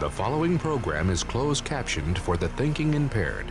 The 0.00 0.10
following 0.10 0.58
program 0.58 1.08
is 1.08 1.22
closed 1.22 1.64
captioned 1.64 2.18
for 2.18 2.36
the 2.36 2.48
thinking 2.48 2.94
impaired. 2.94 3.46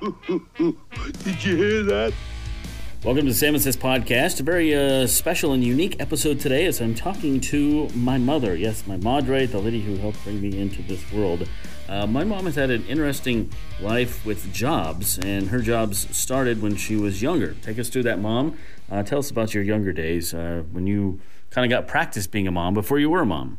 Did 0.00 1.44
you 1.44 1.56
hear 1.56 1.82
that? 1.82 2.12
Welcome 3.02 3.24
to 3.24 3.32
the 3.32 3.34
Salmon 3.34 3.60
Says 3.60 3.76
podcast. 3.76 4.38
A 4.38 4.44
very 4.44 4.72
uh, 4.72 5.08
special 5.08 5.52
and 5.52 5.64
unique 5.64 5.96
episode 5.98 6.38
today 6.38 6.66
as 6.66 6.80
I'm 6.80 6.94
talking 6.94 7.40
to 7.40 7.88
my 7.96 8.16
mother. 8.16 8.54
Yes, 8.54 8.86
my 8.86 8.96
madre, 8.96 9.46
the 9.46 9.58
lady 9.58 9.80
who 9.80 9.96
helped 9.96 10.22
bring 10.22 10.40
me 10.40 10.56
into 10.56 10.82
this 10.82 11.12
world. 11.12 11.48
Uh, 11.88 12.06
my 12.06 12.22
mom 12.22 12.44
has 12.44 12.54
had 12.54 12.70
an 12.70 12.86
interesting 12.86 13.52
life 13.80 14.24
with 14.24 14.52
jobs, 14.52 15.18
and 15.18 15.48
her 15.48 15.58
jobs 15.58 16.06
started 16.16 16.62
when 16.62 16.76
she 16.76 16.94
was 16.94 17.22
younger. 17.22 17.54
Take 17.62 17.80
us 17.80 17.88
through 17.88 18.04
that, 18.04 18.20
Mom. 18.20 18.56
Uh, 18.88 19.02
tell 19.02 19.18
us 19.18 19.32
about 19.32 19.52
your 19.52 19.64
younger 19.64 19.92
days 19.92 20.32
uh, 20.32 20.62
when 20.70 20.86
you 20.86 21.20
kind 21.50 21.64
of 21.70 21.76
got 21.76 21.88
practice 21.88 22.28
being 22.28 22.46
a 22.46 22.52
mom 22.52 22.72
before 22.72 23.00
you 23.00 23.10
were 23.10 23.22
a 23.22 23.26
mom. 23.26 23.58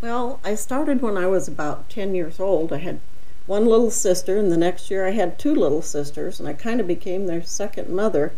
Well, 0.00 0.38
I 0.44 0.54
started 0.54 1.02
when 1.02 1.16
I 1.16 1.26
was 1.26 1.48
about 1.48 1.90
10 1.90 2.14
years 2.14 2.38
old. 2.38 2.72
I 2.72 2.78
had 2.78 3.00
one 3.46 3.66
little 3.66 3.90
sister, 3.90 4.38
and 4.38 4.52
the 4.52 4.56
next 4.56 4.92
year 4.92 5.04
I 5.04 5.10
had 5.10 5.40
two 5.40 5.52
little 5.52 5.82
sisters, 5.82 6.38
and 6.38 6.48
I 6.48 6.52
kind 6.52 6.78
of 6.80 6.86
became 6.86 7.26
their 7.26 7.42
second 7.42 7.88
mother. 7.88 8.32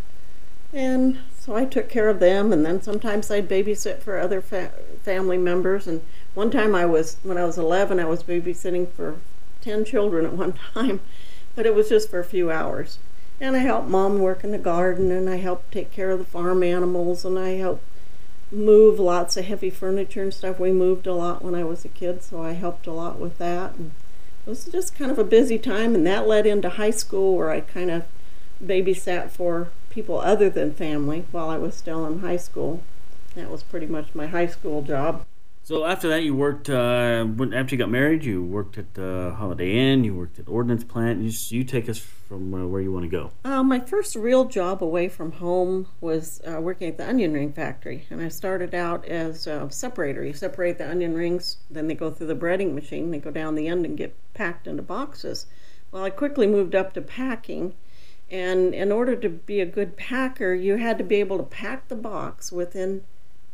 And 0.72 1.18
so 1.38 1.54
I 1.54 1.66
took 1.66 1.90
care 1.90 2.08
of 2.08 2.18
them, 2.18 2.50
and 2.50 2.64
then 2.64 2.80
sometimes 2.80 3.30
I'd 3.30 3.46
babysit 3.48 4.00
for 4.00 4.18
other 4.18 4.40
fa- 4.40 4.72
family 5.02 5.36
members. 5.36 5.86
And 5.86 6.00
one 6.32 6.50
time 6.50 6.74
I 6.74 6.86
was, 6.86 7.18
when 7.22 7.36
I 7.36 7.44
was 7.44 7.58
11, 7.58 8.00
I 8.00 8.06
was 8.06 8.22
babysitting 8.22 8.88
for 8.88 9.16
10 9.60 9.84
children 9.84 10.24
at 10.24 10.32
one 10.44 10.54
time, 10.72 11.00
but 11.54 11.66
it 11.66 11.74
was 11.74 11.90
just 11.90 12.08
for 12.08 12.20
a 12.20 12.24
few 12.24 12.50
hours. 12.50 12.98
And 13.38 13.54
I 13.54 13.60
helped 13.60 13.88
mom 13.88 14.20
work 14.20 14.44
in 14.44 14.52
the 14.52 14.58
garden, 14.58 15.10
and 15.10 15.28
I 15.28 15.36
helped 15.36 15.72
take 15.72 15.92
care 15.92 16.10
of 16.10 16.20
the 16.20 16.24
farm 16.24 16.62
animals, 16.62 17.22
and 17.26 17.38
I 17.38 17.50
helped 17.56 17.84
move 18.52 18.98
lots 18.98 19.36
of 19.36 19.44
heavy 19.44 19.70
furniture 19.70 20.22
and 20.22 20.34
stuff. 20.34 20.58
We 20.58 20.72
moved 20.72 21.06
a 21.06 21.14
lot 21.14 21.42
when 21.42 21.54
I 21.54 21.64
was 21.64 21.84
a 21.84 21.88
kid, 21.88 22.22
so 22.22 22.42
I 22.42 22.52
helped 22.52 22.86
a 22.86 22.92
lot 22.92 23.18
with 23.18 23.38
that. 23.38 23.74
And 23.74 23.92
it 24.46 24.50
was 24.50 24.64
just 24.64 24.94
kind 24.94 25.10
of 25.10 25.18
a 25.18 25.24
busy 25.24 25.58
time, 25.58 25.94
and 25.94 26.06
that 26.06 26.26
led 26.26 26.46
into 26.46 26.70
high 26.70 26.90
school 26.90 27.36
where 27.36 27.50
I 27.50 27.60
kind 27.60 27.90
of 27.90 28.04
babysat 28.64 29.30
for 29.30 29.70
people 29.90 30.20
other 30.20 30.50
than 30.50 30.72
family 30.72 31.24
while 31.30 31.48
I 31.48 31.58
was 31.58 31.74
still 31.74 32.06
in 32.06 32.20
high 32.20 32.36
school. 32.36 32.82
That 33.34 33.50
was 33.50 33.62
pretty 33.62 33.86
much 33.86 34.14
my 34.14 34.26
high 34.26 34.46
school 34.46 34.82
job. 34.82 35.24
So 35.62 35.84
after 35.84 36.08
that, 36.08 36.24
you 36.24 36.34
worked. 36.34 36.68
Uh, 36.68 37.26
after 37.54 37.74
you 37.74 37.78
got 37.78 37.90
married, 37.90 38.24
you 38.24 38.42
worked 38.42 38.76
at 38.78 38.94
the 38.94 39.34
Holiday 39.36 39.76
Inn. 39.76 40.02
You 40.02 40.14
worked 40.14 40.38
at 40.38 40.48
Ordnance 40.48 40.82
Plant. 40.82 41.22
You, 41.22 41.30
you 41.56 41.64
take 41.64 41.88
us 41.88 41.98
from 41.98 42.52
uh, 42.54 42.66
where 42.66 42.80
you 42.80 42.90
want 42.90 43.04
to 43.04 43.08
go. 43.08 43.30
Uh, 43.44 43.62
my 43.62 43.78
first 43.78 44.16
real 44.16 44.46
job 44.46 44.82
away 44.82 45.08
from 45.08 45.32
home 45.32 45.86
was 46.00 46.40
uh, 46.46 46.60
working 46.60 46.88
at 46.88 46.96
the 46.96 47.08
onion 47.08 47.34
ring 47.34 47.52
factory, 47.52 48.06
and 48.10 48.20
I 48.20 48.28
started 48.28 48.74
out 48.74 49.04
as 49.06 49.46
a 49.46 49.70
separator. 49.70 50.24
You 50.24 50.32
separate 50.32 50.78
the 50.78 50.90
onion 50.90 51.14
rings, 51.14 51.58
then 51.70 51.86
they 51.86 51.94
go 51.94 52.10
through 52.10 52.28
the 52.28 52.34
breading 52.34 52.74
machine. 52.74 53.10
They 53.10 53.18
go 53.18 53.30
down 53.30 53.54
the 53.54 53.68
end 53.68 53.84
and 53.84 53.96
get 53.96 54.16
packed 54.34 54.66
into 54.66 54.82
boxes. 54.82 55.46
Well, 55.92 56.04
I 56.04 56.10
quickly 56.10 56.46
moved 56.46 56.74
up 56.74 56.94
to 56.94 57.00
packing. 57.00 57.74
And 58.30 58.74
in 58.74 58.92
order 58.92 59.16
to 59.16 59.28
be 59.28 59.60
a 59.60 59.66
good 59.66 59.96
packer, 59.96 60.54
you 60.54 60.76
had 60.76 60.98
to 60.98 61.04
be 61.04 61.16
able 61.16 61.38
to 61.38 61.42
pack 61.42 61.88
the 61.88 61.96
box 61.96 62.52
within 62.52 63.02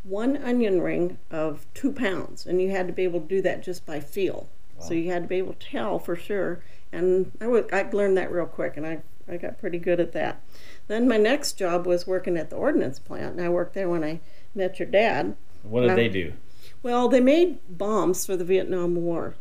one 0.09 0.37
onion 0.37 0.81
ring 0.81 1.19
of 1.31 1.67
two 1.75 1.93
pounds, 1.93 2.47
and 2.47 2.62
you 2.62 2.71
had 2.71 2.87
to 2.87 2.93
be 2.93 3.03
able 3.03 3.21
to 3.21 3.27
do 3.27 3.43
that 3.43 3.62
just 3.62 3.85
by 3.85 4.01
feel. 4.01 4.49
Wow. 4.79 4.87
So 4.87 4.95
you 4.95 5.11
had 5.11 5.23
to 5.23 5.29
be 5.29 5.37
able 5.37 5.55
to 5.55 5.67
tell 5.67 5.99
for 5.99 6.17
sure. 6.17 6.62
And 6.93 7.33
I, 7.41 7.47
would, 7.47 7.73
I 7.73 7.83
learned 7.91 8.17
that 8.17 8.31
real 8.31 8.47
quick, 8.47 8.77
and 8.77 8.87
I, 8.87 9.03
I 9.29 9.37
got 9.37 9.59
pretty 9.59 9.79
good 9.79 9.99
at 9.99 10.12
that. 10.12 10.41
Then 10.87 11.09
my 11.09 11.17
next 11.17 11.55
job 11.55 11.87
was 11.87 12.07
working 12.07 12.37
at 12.37 12.51
the 12.51 12.57
ordnance 12.57 12.99
plant, 12.99 13.37
and 13.37 13.45
I 13.45 13.49
worked 13.49 13.75
there 13.75 13.89
when 13.89 14.05
I 14.05 14.21
met 14.55 14.79
your 14.79 14.89
dad. 14.89 15.37
What 15.62 15.81
did 15.81 15.91
I, 15.91 15.95
they 15.97 16.09
do? 16.09 16.34
Well, 16.83 17.09
they 17.09 17.21
made 17.21 17.59
bombs 17.69 18.25
for 18.25 18.37
the 18.37 18.45
Vietnam 18.45 18.95
War, 18.95 19.34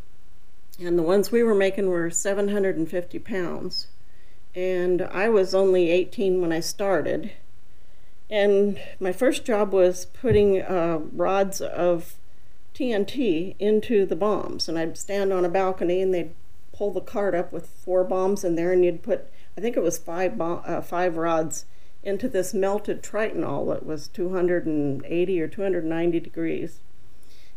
and 0.80 0.98
the 0.98 1.04
ones 1.04 1.32
we 1.32 1.44
were 1.44 1.56
making 1.56 1.90
were 1.90 2.10
750 2.10 3.20
pounds. 3.20 3.88
And 4.56 5.04
I 5.04 5.30
was 5.30 5.54
only 5.54 5.92
18 5.92 6.42
when 6.42 6.52
I 6.52 6.62
started 6.62 7.32
and 8.30 8.80
my 9.00 9.12
first 9.12 9.46
job 9.46 9.74
was 9.74 10.06
putting 10.06 10.62
uh, 10.62 11.00
rods 11.14 11.62
of 11.62 12.16
TNT 12.74 13.56
into 13.60 14.06
the 14.06 14.16
bombs. 14.16 14.68
And 14.68 14.78
I'd 14.78 14.98
stand 14.98 15.32
on 15.32 15.46
a 15.46 15.50
balcony 15.50 16.02
and 16.02 16.14
they'd 16.14 16.34
pull 16.74 16.92
the 16.92 17.02
cart 17.02 17.34
up 17.34 17.54
with 17.54 17.68
four 17.68 18.04
bombs 18.04 18.44
in 18.44 18.56
there, 18.56 18.74
and 18.74 18.84
you'd 18.84 19.02
put, 19.02 19.30
I 19.58 19.62
think 19.62 19.78
it 19.78 19.84
was 19.84 19.98
five, 19.98 20.40
uh, 20.40 20.82
five 20.82 21.16
rods 21.16 21.66
into 22.04 22.28
this 22.28 22.54
melted 22.54 23.02
tritonal 23.02 23.74
that 23.74 23.86
was 23.86 24.08
280 24.10 25.42
or 25.42 25.48
290 25.48 26.20
degrees. 26.20 26.80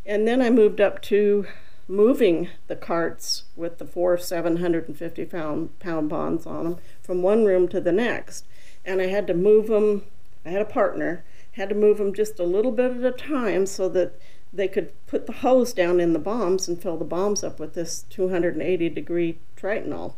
And 0.06 0.26
then 0.26 0.40
I 0.40 0.50
moved 0.50 0.80
up 0.80 1.02
to 1.02 1.46
moving 1.88 2.48
the 2.66 2.76
carts 2.76 3.44
with 3.56 3.78
the 3.78 3.84
four 3.84 4.16
750 4.16 5.24
pound, 5.24 5.78
pound 5.80 6.08
bonds 6.08 6.46
on 6.46 6.64
them 6.64 6.76
from 7.02 7.22
one 7.22 7.44
room 7.44 7.66
to 7.68 7.80
the 7.80 7.92
next. 7.92 8.46
And 8.84 9.02
I 9.02 9.06
had 9.06 9.26
to 9.26 9.34
move 9.34 9.66
them 9.66 10.04
I 10.48 10.50
had 10.50 10.62
a 10.62 10.64
partner, 10.64 11.24
had 11.52 11.68
to 11.68 11.74
move 11.74 11.98
them 11.98 12.14
just 12.14 12.40
a 12.40 12.44
little 12.44 12.72
bit 12.72 12.96
at 12.96 13.04
a 13.04 13.12
time 13.12 13.66
so 13.66 13.86
that 13.90 14.18
they 14.50 14.66
could 14.66 14.92
put 15.06 15.26
the 15.26 15.32
hose 15.34 15.74
down 15.74 16.00
in 16.00 16.14
the 16.14 16.18
bombs 16.18 16.68
and 16.68 16.80
fill 16.80 16.96
the 16.96 17.04
bombs 17.04 17.44
up 17.44 17.60
with 17.60 17.74
this 17.74 18.06
280 18.08 18.88
degree 18.88 19.38
tritonal. 19.58 20.14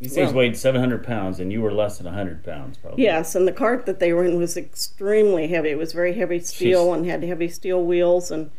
These 0.00 0.14
things 0.14 0.26
well, 0.28 0.36
weighed 0.36 0.56
700 0.56 1.02
pounds, 1.02 1.40
and 1.40 1.50
you 1.50 1.62
were 1.62 1.72
less 1.72 1.98
than 1.98 2.04
100 2.06 2.44
pounds, 2.44 2.76
probably. 2.76 3.02
Yes, 3.02 3.34
and 3.34 3.48
the 3.48 3.52
cart 3.52 3.86
that 3.86 3.98
they 3.98 4.12
were 4.12 4.24
in 4.24 4.36
was 4.36 4.56
extremely 4.56 5.48
heavy. 5.48 5.70
It 5.70 5.78
was 5.78 5.92
very 5.92 6.14
heavy 6.14 6.38
steel 6.38 6.86
Jeez. 6.86 6.94
and 6.94 7.06
had 7.06 7.24
heavy 7.24 7.48
steel 7.48 7.82
wheels. 7.82 8.30
And 8.30 8.50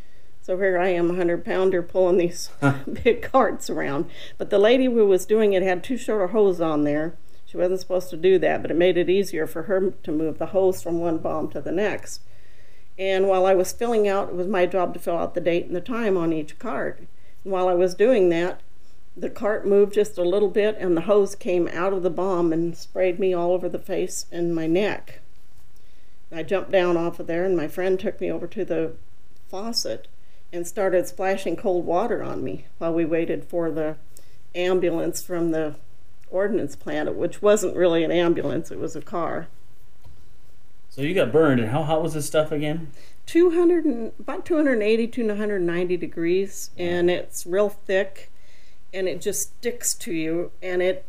so 0.41 0.57
here 0.57 0.77
I 0.77 0.89
am, 0.89 1.05
a 1.05 1.09
100 1.09 1.45
pounder, 1.45 1.81
pulling 1.83 2.17
these 2.17 2.49
big 3.03 3.21
carts 3.21 3.69
around. 3.69 4.09
But 4.37 4.49
the 4.49 4.59
lady 4.59 4.85
who 4.85 5.05
was 5.05 5.25
doing 5.25 5.53
it 5.53 5.63
had 5.63 5.85
two 5.85 5.95
short 5.95 6.29
a 6.29 6.33
hose 6.33 6.59
on 6.59 6.83
there. 6.83 7.15
Wasn't 7.57 7.79
supposed 7.79 8.09
to 8.11 8.17
do 8.17 8.37
that, 8.39 8.61
but 8.61 8.71
it 8.71 8.77
made 8.77 8.97
it 8.97 9.09
easier 9.09 9.47
for 9.47 9.63
her 9.63 9.91
to 10.03 10.11
move 10.11 10.37
the 10.37 10.47
hose 10.47 10.81
from 10.81 10.99
one 10.99 11.17
bomb 11.17 11.49
to 11.49 11.61
the 11.61 11.71
next. 11.71 12.21
And 12.99 13.27
while 13.27 13.45
I 13.45 13.53
was 13.53 13.73
filling 13.73 14.07
out, 14.07 14.29
it 14.29 14.35
was 14.35 14.47
my 14.47 14.65
job 14.65 14.93
to 14.93 14.99
fill 14.99 15.17
out 15.17 15.33
the 15.33 15.41
date 15.41 15.65
and 15.65 15.75
the 15.75 15.81
time 15.81 16.17
on 16.17 16.33
each 16.33 16.57
cart. 16.59 16.99
And 17.43 17.51
while 17.53 17.67
I 17.67 17.73
was 17.73 17.95
doing 17.95 18.29
that, 18.29 18.61
the 19.15 19.29
cart 19.29 19.65
moved 19.65 19.93
just 19.93 20.17
a 20.17 20.23
little 20.23 20.49
bit 20.49 20.77
and 20.79 20.95
the 20.95 21.01
hose 21.01 21.33
came 21.33 21.67
out 21.69 21.93
of 21.93 22.03
the 22.03 22.09
bomb 22.09 22.53
and 22.53 22.77
sprayed 22.77 23.19
me 23.19 23.33
all 23.33 23.51
over 23.51 23.67
the 23.67 23.79
face 23.79 24.27
and 24.31 24.53
my 24.53 24.67
neck. 24.67 25.19
I 26.31 26.43
jumped 26.43 26.71
down 26.71 26.97
off 26.97 27.19
of 27.19 27.27
there 27.27 27.43
and 27.43 27.57
my 27.57 27.67
friend 27.67 27.99
took 27.99 28.21
me 28.21 28.31
over 28.31 28.47
to 28.47 28.63
the 28.63 28.93
faucet 29.49 30.07
and 30.53 30.67
started 30.67 31.07
splashing 31.07 31.55
cold 31.55 31.85
water 31.85 32.21
on 32.21 32.43
me 32.43 32.65
while 32.77 32.93
we 32.93 33.05
waited 33.05 33.45
for 33.45 33.71
the 33.71 33.95
ambulance 34.53 35.21
from 35.21 35.51
the 35.51 35.75
ordnance 36.29 36.75
plant, 36.75 37.15
which 37.15 37.41
wasn't 37.41 37.75
really 37.75 38.03
an 38.03 38.11
ambulance, 38.11 38.71
it 38.71 38.79
was 38.79 38.95
a 38.95 39.01
car. 39.01 39.47
So 40.89 41.01
you 41.01 41.13
got 41.13 41.31
burned, 41.31 41.59
and 41.59 41.69
how 41.69 41.83
hot 41.83 42.01
was 42.01 42.13
this 42.13 42.25
stuff 42.25 42.51
again? 42.51 42.91
200 43.27 43.85
and, 43.85 44.11
about 44.19 44.45
280 44.45 45.07
to 45.07 45.27
190 45.27 45.97
degrees, 45.97 46.71
and 46.77 47.09
it's 47.09 47.45
real 47.45 47.69
thick, 47.69 48.31
and 48.93 49.07
it 49.07 49.21
just 49.21 49.57
sticks 49.57 49.93
to 49.93 50.13
you, 50.13 50.51
and 50.61 50.81
it 50.81 51.05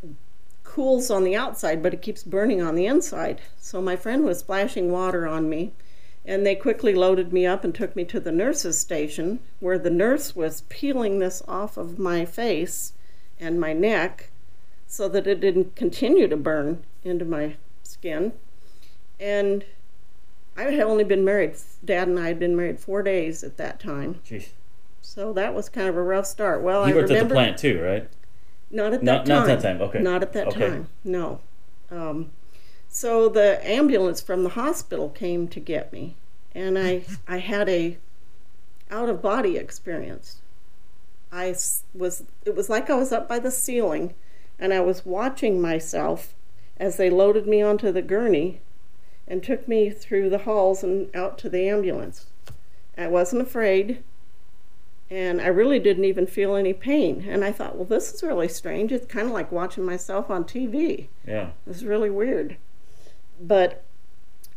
cools 0.65 1.11
on 1.11 1.25
the 1.25 1.35
outside, 1.35 1.83
but 1.83 1.95
it 1.95 2.03
keeps 2.03 2.23
burning 2.23 2.61
on 2.61 2.75
the 2.75 2.87
inside. 2.87 3.41
So 3.59 3.81
my 3.81 3.97
friend 3.97 4.25
was 4.25 4.41
splashing 4.41 4.93
water 4.93 5.27
on 5.27 5.49
me, 5.49 5.73
and 6.27 6.45
they 6.45 6.55
quickly 6.55 6.95
loaded 6.95 7.33
me 7.33 7.47
up 7.47 7.65
and 7.65 7.75
took 7.75 7.97
me 7.97 8.05
to 8.05 8.21
the 8.21 8.33
nurse's 8.33 8.79
station, 8.79 9.41
where 9.61 9.79
the 9.79 9.91
nurse 9.91 10.37
was 10.37 10.65
peeling 10.69 11.19
this 11.19 11.43
off 11.49 11.79
of 11.79 11.99
my 11.99 12.27
face 12.27 12.93
and 13.41 13.59
my 13.59 13.73
neck 13.73 14.31
so 14.88 15.06
that 15.09 15.26
it 15.26 15.41
didn't 15.41 15.76
continue 15.76 16.26
to 16.26 16.37
burn 16.37 16.82
into 17.04 17.25
my 17.25 17.54
skin. 17.82 18.32
And 19.21 19.65
I 20.56 20.62
had 20.65 20.81
only 20.81 21.04
been 21.04 21.25
married, 21.25 21.54
Dad 21.84 22.09
and 22.09 22.19
I 22.19 22.28
had 22.28 22.38
been 22.41 22.56
married 22.56 22.81
four 22.81 23.03
days 23.03 23.44
at 23.44 23.59
that 23.59 23.78
time. 23.78 24.21
Jeez. 24.26 24.49
So 25.03 25.32
that 25.34 25.54
was 25.54 25.69
kind 25.69 25.88
of 25.88 25.96
a 25.96 26.02
rough 26.02 26.26
start. 26.26 26.62
Well, 26.62 26.88
you 26.88 26.94
I 26.94 26.96
worked 26.96 27.11
remember, 27.11 27.26
at 27.26 27.29
the 27.29 27.35
plant 27.35 27.58
too, 27.58 27.81
right? 27.82 28.08
Not 28.70 28.94
at 28.94 29.02
not, 29.02 29.25
that 29.25 29.26
time. 29.26 29.46
Not 29.46 29.50
at 29.50 29.61
that 29.61 29.73
time. 29.73 29.82
Okay. 29.82 29.99
Not 30.00 30.23
at 30.23 30.32
that 30.32 30.46
okay. 30.49 30.69
time. 30.69 30.88
No. 31.05 31.41
Um, 31.91 32.31
so 32.88 33.29
the 33.29 33.64
ambulance 33.67 34.20
from 34.20 34.43
the 34.43 34.50
hospital 34.50 35.08
came 35.11 35.49
to 35.49 35.61
get 35.61 35.93
me, 35.93 36.17
and 36.55 36.79
I 36.79 37.05
I 37.26 37.38
had 37.38 37.69
a 37.69 37.99
out 38.91 39.08
of 39.08 39.23
body 39.23 39.56
experience. 39.56 40.38
I 41.31 41.55
was 41.94 42.25
it 42.44 42.56
was 42.56 42.69
like 42.69 42.91
I 42.91 42.94
was 42.94 43.12
up 43.12 43.29
by 43.29 43.38
the 43.38 43.50
ceiling 43.50 44.14
and 44.58 44.72
I 44.72 44.81
was 44.81 45.06
watching 45.06 45.60
myself 45.60 46.34
as 46.78 46.96
they 46.96 47.10
loaded 47.10 47.46
me 47.46 47.62
onto 47.62 47.93
the 47.93 48.02
gurney 48.02 48.60
and 49.26 49.43
took 49.43 49.69
me 49.69 49.90
through 49.90 50.31
the 50.31 50.38
halls 50.38 50.82
and 50.82 51.14
out 51.14 51.38
to 51.38 51.49
the 51.49 51.69
ambulance. 51.69 52.26
I 52.96 53.08
wasn't 53.08 53.43
afraid, 53.43 54.02
and 55.10 55.40
I 55.40 55.49
really 55.49 55.78
didn't 55.78 56.05
even 56.05 56.26
feel 56.26 56.56
any 56.56 56.72
pain. 56.72 57.26
And 57.28 57.44
I 57.44 57.52
thought, 57.52 57.76
well, 57.76 57.84
this 57.84 58.12
is 58.12 58.22
really 58.22 58.49
strange. 58.49 58.90
It's 58.90 59.06
kind 59.06 59.26
of 59.26 59.32
like 59.32 59.52
watching 59.52 59.84
myself 59.84 60.31
on 60.31 60.44
TV. 60.44 61.08
Yeah. 61.26 61.50
It's 61.66 61.82
really 61.82 62.10
weird. 62.10 62.56
But 63.40 63.84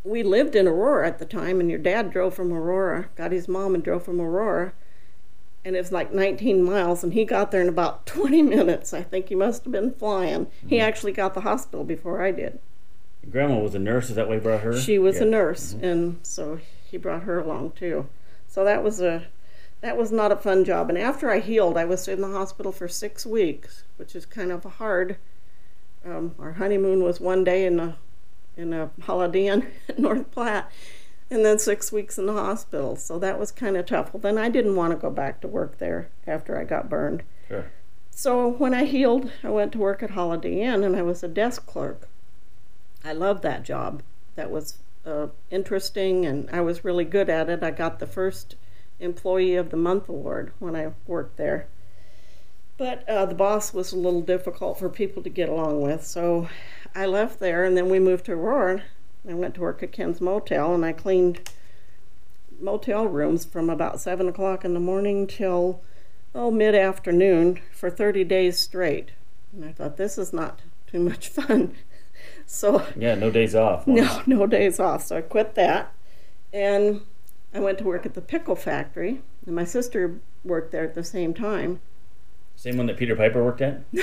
we 0.04 0.24
lived 0.24 0.56
in 0.56 0.68
Aurora 0.68 1.08
at 1.08 1.20
the 1.20 1.26
time, 1.26 1.60
and 1.60 1.70
your 1.70 1.80
dad 1.80 2.12
drove 2.12 2.34
from 2.34 2.52
Aurora, 2.52 3.10
got 3.16 3.32
his 3.32 3.48
mom 3.48 3.76
and 3.76 3.84
drove 3.84 4.04
from 4.04 4.20
Aurora 4.20 4.74
and 5.64 5.76
it 5.76 5.80
was 5.80 5.92
like 5.92 6.14
19 6.14 6.64
miles, 6.64 7.04
and 7.04 7.14
he 7.14 7.24
got 7.26 7.52
there 7.52 7.62
in 7.62 7.70
about 7.70 8.06
20 8.08 8.42
minutes. 8.42 8.94
I 8.94 9.04
think 9.04 9.30
he 9.30 9.36
must 9.36 9.64
have 9.66 9.72
been 9.72 9.92
flying. 9.92 10.48
He 10.68 10.80
actually 10.80 11.12
got 11.12 11.34
the 11.34 11.42
hospital 11.42 11.84
before 11.84 12.22
I 12.22 12.32
did. 12.32 12.60
Grandma 13.30 13.60
was 13.60 13.76
a 13.76 13.80
nurse. 13.80 14.10
Is 14.10 14.16
that 14.16 14.28
why 14.28 14.36
you 14.36 14.42
brought 14.42 14.62
her? 14.62 14.76
She 14.80 14.98
was 14.98 15.18
Yeah. 15.18 15.24
a 15.24 15.26
nurse, 15.26 15.76
and 15.82 16.20
so 16.24 16.60
he 16.90 16.98
brought 16.98 17.24
her 17.24 17.40
along 17.40 17.72
too. 17.72 18.08
So 18.48 18.64
that 18.66 18.84
was 18.84 19.00
a 19.00 19.28
that 19.82 19.98
was 19.98 20.12
not 20.12 20.32
a 20.32 20.36
fun 20.36 20.64
job. 20.64 20.90
And 20.90 20.98
after 20.98 21.32
I 21.32 21.40
healed, 21.40 21.76
I 21.78 21.86
was 21.86 22.08
in 22.08 22.22
the 22.22 22.28
hospital 22.28 22.72
for 22.72 22.88
six 22.88 23.26
weeks, 23.26 23.84
which 23.98 24.16
is 24.16 24.26
kind 24.28 24.52
of 24.52 24.64
hard. 24.64 25.18
Um, 26.06 26.36
our 26.40 26.54
honeymoon 26.54 27.04
was 27.04 27.20
one 27.20 27.44
day 27.44 27.66
in 27.66 27.80
a 27.80 27.96
in 28.58 28.74
a 28.74 28.90
Holiday 29.04 29.48
Inn 29.48 29.68
at 29.88 29.98
North 30.08 30.30
Platte, 30.32 30.70
and 31.32 31.46
then 31.46 31.58
six 31.58 31.92
weeks 31.94 32.18
in 32.18 32.26
the 32.26 32.34
hospital. 32.34 32.98
So 32.98 33.18
that 33.20 33.40
was 33.40 33.52
kind 33.52 33.78
of 33.78 33.86
tough. 33.86 34.14
Well, 34.14 34.22
then 34.22 34.38
I 34.38 34.50
didn't 34.50 34.76
want 34.76 34.92
to 34.92 34.98
go 34.98 35.10
back 35.10 35.40
to 35.42 35.48
work 35.48 35.78
there 35.78 36.10
after 36.28 36.60
I 36.60 36.66
got 36.66 36.90
burned. 36.90 37.24
Sure. 37.48 37.72
So 38.12 38.50
when 38.50 38.74
I 38.74 38.84
healed, 38.84 39.32
I 39.42 39.50
went 39.50 39.72
to 39.72 39.80
work 39.80 40.04
at 40.04 40.12
Holiday 40.12 40.62
Inn 40.62 40.84
and 40.84 40.96
I 40.96 41.02
was 41.02 41.24
a 41.24 41.30
desk 41.30 41.66
clerk. 41.66 42.10
I 43.04 43.14
loved 43.14 43.44
that 43.44 43.64
job. 43.64 44.04
That 44.36 44.52
was 44.52 44.78
uh, 45.06 45.28
interesting 45.50 46.26
and 46.26 46.50
I 46.52 46.60
was 46.60 46.84
really 46.84 47.06
good 47.06 47.30
at 47.30 47.50
it. 47.50 47.64
I 47.64 47.72
got 47.72 48.00
the 48.00 48.06
first 48.06 48.56
Employee 49.00 49.56
of 49.56 49.72
the 49.72 49.78
Month 49.78 50.10
award 50.10 50.52
when 50.60 50.76
I 50.76 50.92
worked 51.08 51.38
there. 51.38 51.68
But 52.78 53.08
uh, 53.08 53.26
the 53.26 53.36
boss 53.36 53.74
was 53.74 53.94
a 53.94 53.98
little 53.98 54.22
difficult 54.22 54.78
for 54.78 54.90
people 54.90 55.24
to 55.24 55.30
get 55.30 55.50
along 55.50 55.82
with, 55.82 56.06
so 56.06 56.50
I 56.94 57.06
left 57.06 57.40
there 57.40 57.64
and 57.64 57.78
then 57.78 57.90
we 57.90 58.00
moved 58.00 58.26
to 58.26 58.34
Aurora. 58.34 58.84
I 59.28 59.34
went 59.34 59.56
to 59.56 59.62
work 59.62 59.84
at 59.84 59.92
Ken's 59.92 60.20
Motel 60.22 60.74
and 60.74 60.84
I 60.84 60.94
cleaned 60.94 61.50
motel 62.60 63.06
rooms 63.08 63.46
from 63.46 63.70
about 63.70 64.00
7 64.00 64.28
o'clock 64.28 64.64
in 64.66 64.74
the 64.74 64.80
morning 64.80 65.28
till 65.28 65.82
oh, 66.34 66.52
mid 66.52 66.76
afternoon 66.76 67.60
for 67.72 67.90
30 67.90 68.24
days 68.24 68.60
straight. 68.60 69.12
And 69.54 69.66
I 69.66 69.72
thought, 69.72 69.98
this 69.98 70.18
is 70.18 70.32
not 70.34 70.62
too 70.88 71.00
much 71.00 71.28
fun. 71.30 71.76
So, 72.46 72.86
Yeah, 72.98 73.16
no 73.16 73.32
days 73.32 73.56
off. 73.56 73.88
no, 73.88 74.22
no 74.28 74.46
days 74.46 74.80
off. 74.80 75.04
So 75.04 75.18
I 75.18 75.22
quit 75.22 75.56
that. 75.56 75.92
And 76.54 77.02
I 77.54 77.60
went 77.60 77.78
to 77.80 77.84
work 77.84 78.06
at 78.06 78.14
the 78.14 78.22
pickle 78.22 78.56
factory. 78.56 79.22
And 79.48 79.56
my 79.56 79.64
sister 79.64 80.20
worked 80.44 80.72
there 80.72 80.84
at 80.84 80.94
the 80.94 81.04
same 81.04 81.34
time. 81.34 81.80
Same 82.56 82.78
one 82.78 82.86
that 82.88 82.98
Peter 82.98 83.16
Piper 83.16 83.44
worked 83.44 83.62
at? 83.62 83.82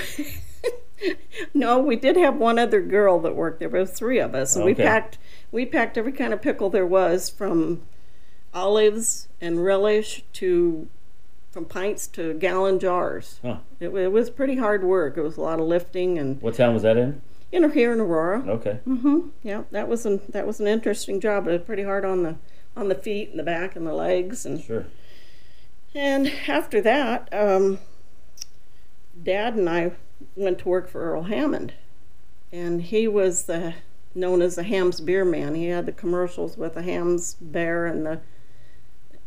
No, 1.54 1.78
we 1.78 1.96
did 1.96 2.16
have 2.16 2.36
one 2.36 2.58
other 2.58 2.80
girl 2.80 3.20
that 3.20 3.34
worked 3.36 3.60
there, 3.60 3.74
it 3.74 3.90
three 3.90 4.18
of 4.18 4.34
us. 4.34 4.56
And 4.56 4.64
we 4.64 4.74
packed 4.74 5.18
we 5.52 5.64
packed 5.66 5.96
every 5.96 6.12
kind 6.12 6.32
of 6.32 6.42
pickle 6.42 6.70
there 6.70 6.86
was 6.86 7.30
from 7.30 7.82
olives 8.54 9.28
and 9.40 9.64
relish 9.64 10.24
to 10.34 10.88
from 11.50 11.64
pints 11.64 12.06
to 12.08 12.34
gallon 12.34 12.78
jars. 12.78 13.38
Huh. 13.42 13.58
It, 13.80 13.88
it 13.88 14.12
was 14.12 14.30
pretty 14.30 14.56
hard 14.56 14.84
work. 14.84 15.16
It 15.16 15.22
was 15.22 15.36
a 15.36 15.40
lot 15.40 15.58
of 15.60 15.66
lifting 15.66 16.18
and 16.18 16.40
What 16.42 16.54
town 16.54 16.74
was 16.74 16.82
that 16.82 16.96
in? 16.96 17.22
In 17.50 17.70
here 17.72 17.92
in 17.92 18.00
Aurora. 18.00 18.40
Okay. 18.46 18.80
Mm-hmm. 18.86 19.28
Yeah, 19.42 19.62
that 19.70 19.88
was 19.88 20.04
an 20.04 20.20
that 20.28 20.46
was 20.46 20.60
an 20.60 20.66
interesting 20.66 21.20
job. 21.20 21.48
It 21.48 21.52
was 21.52 21.62
pretty 21.62 21.84
hard 21.84 22.04
on 22.04 22.22
the 22.22 22.36
on 22.76 22.88
the 22.88 22.94
feet 22.94 23.30
and 23.30 23.38
the 23.38 23.42
back 23.44 23.74
and 23.74 23.86
the 23.86 23.94
legs 23.94 24.44
and 24.44 24.62
Sure. 24.62 24.86
and 25.94 26.30
after 26.46 26.80
that, 26.82 27.28
um, 27.32 27.78
Dad 29.20 29.54
and 29.54 29.68
I 29.68 29.92
went 30.37 30.59
to 30.61 30.69
work 30.69 30.88
for 30.88 31.00
Earl 31.00 31.25
Hammond, 31.25 31.75
and 32.53 32.82
he 32.82 33.06
was 33.09 33.44
the 33.44 33.75
known 34.15 34.43
as 34.43 34.56
the 34.56 34.62
Hamm's 34.62 35.00
beer 35.00 35.25
man. 35.25 35.55
He 35.55 35.67
had 35.67 35.87
the 35.87 35.93
commercials 35.93 36.56
with 36.56 36.75
the 36.75 36.82
Hamm's 36.82 37.35
bear 37.41 37.87
and 37.87 38.05
the 38.06 38.20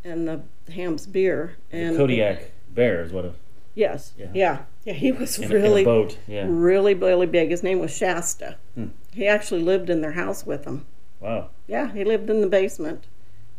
and 0.04 0.28
the 0.28 0.42
Hamm's 0.74 1.06
beer 1.06 1.58
and 1.72 1.96
Kodiak 1.96 2.52
Bear 2.74 3.04
is 3.04 3.12
what 3.12 3.26
a, 3.26 3.34
Yes, 3.76 4.14
Yeah. 4.18 4.28
yeah, 4.34 4.60
yeah. 4.84 4.94
He 4.94 5.12
was 5.12 5.38
in, 5.38 5.46
in 5.46 5.50
really 5.62 5.86
boat. 5.86 6.18
Yeah. 6.28 6.46
really 6.50 6.94
really 6.94 7.28
big. 7.28 7.50
His 7.50 7.64
name 7.64 7.80
was 7.80 7.96
Shasta. 7.96 8.58
Hmm. 8.76 8.88
He 9.14 9.28
actually 9.28 9.62
lived 9.62 9.90
in 9.90 10.02
their 10.02 10.14
house 10.14 10.46
with 10.46 10.64
them. 10.64 10.86
Wow. 11.20 11.50
Yeah, 11.68 11.94
he 11.94 12.04
lived 12.04 12.30
in 12.30 12.42
the 12.42 12.48
basement 12.48 13.06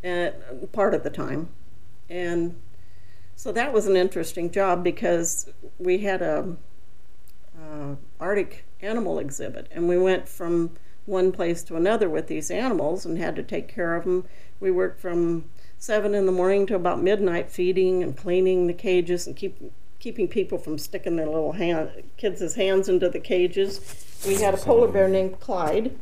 uh, 0.05 0.31
part 0.73 0.95
of 0.95 1.03
the 1.03 1.11
time. 1.11 1.49
And 2.11 2.57
so 3.37 3.53
that 3.53 3.73
was 3.73 3.87
an 3.87 3.97
interesting 3.97 4.51
job 4.51 4.85
because 4.85 5.49
we 5.79 5.99
had 5.99 6.21
a, 6.23 6.57
uh 7.59 7.95
Arctic 8.21 8.65
animal 8.81 9.19
exhibit 9.19 9.69
and 9.71 9.89
we 9.89 9.99
went 9.99 10.29
from 10.29 10.71
one 11.07 11.33
place 11.33 11.63
to 11.65 11.77
another 11.77 12.09
with 12.09 12.29
these 12.29 12.51
animals 12.51 13.05
and 13.05 13.19
had 13.19 13.35
to 13.35 13.43
take 13.43 13.67
care 13.67 13.97
of 13.97 14.05
them. 14.05 14.25
We 14.61 14.71
worked 14.71 15.01
from 15.01 15.47
seven 15.79 16.15
in 16.15 16.27
the 16.27 16.33
morning 16.33 16.67
to 16.67 16.77
about 16.77 17.03
midnight 17.03 17.51
feeding 17.51 18.03
and 18.03 18.17
cleaning 18.17 18.69
the 18.69 18.73
cages 18.73 19.27
and 19.27 19.35
keep 19.35 19.73
keeping 19.99 20.29
people 20.29 20.59
from 20.59 20.79
sticking 20.79 21.17
their 21.17 21.27
little 21.27 21.53
hand 21.53 21.91
kids' 22.17 22.55
hands 22.55 22.89
into 22.89 23.09
the 23.09 23.21
cages. 23.21 23.81
We 24.27 24.37
had 24.37 24.55
a 24.55 24.59
polar 24.59 24.89
bear 24.89 25.09
named 25.09 25.41
Clyde 25.41 25.97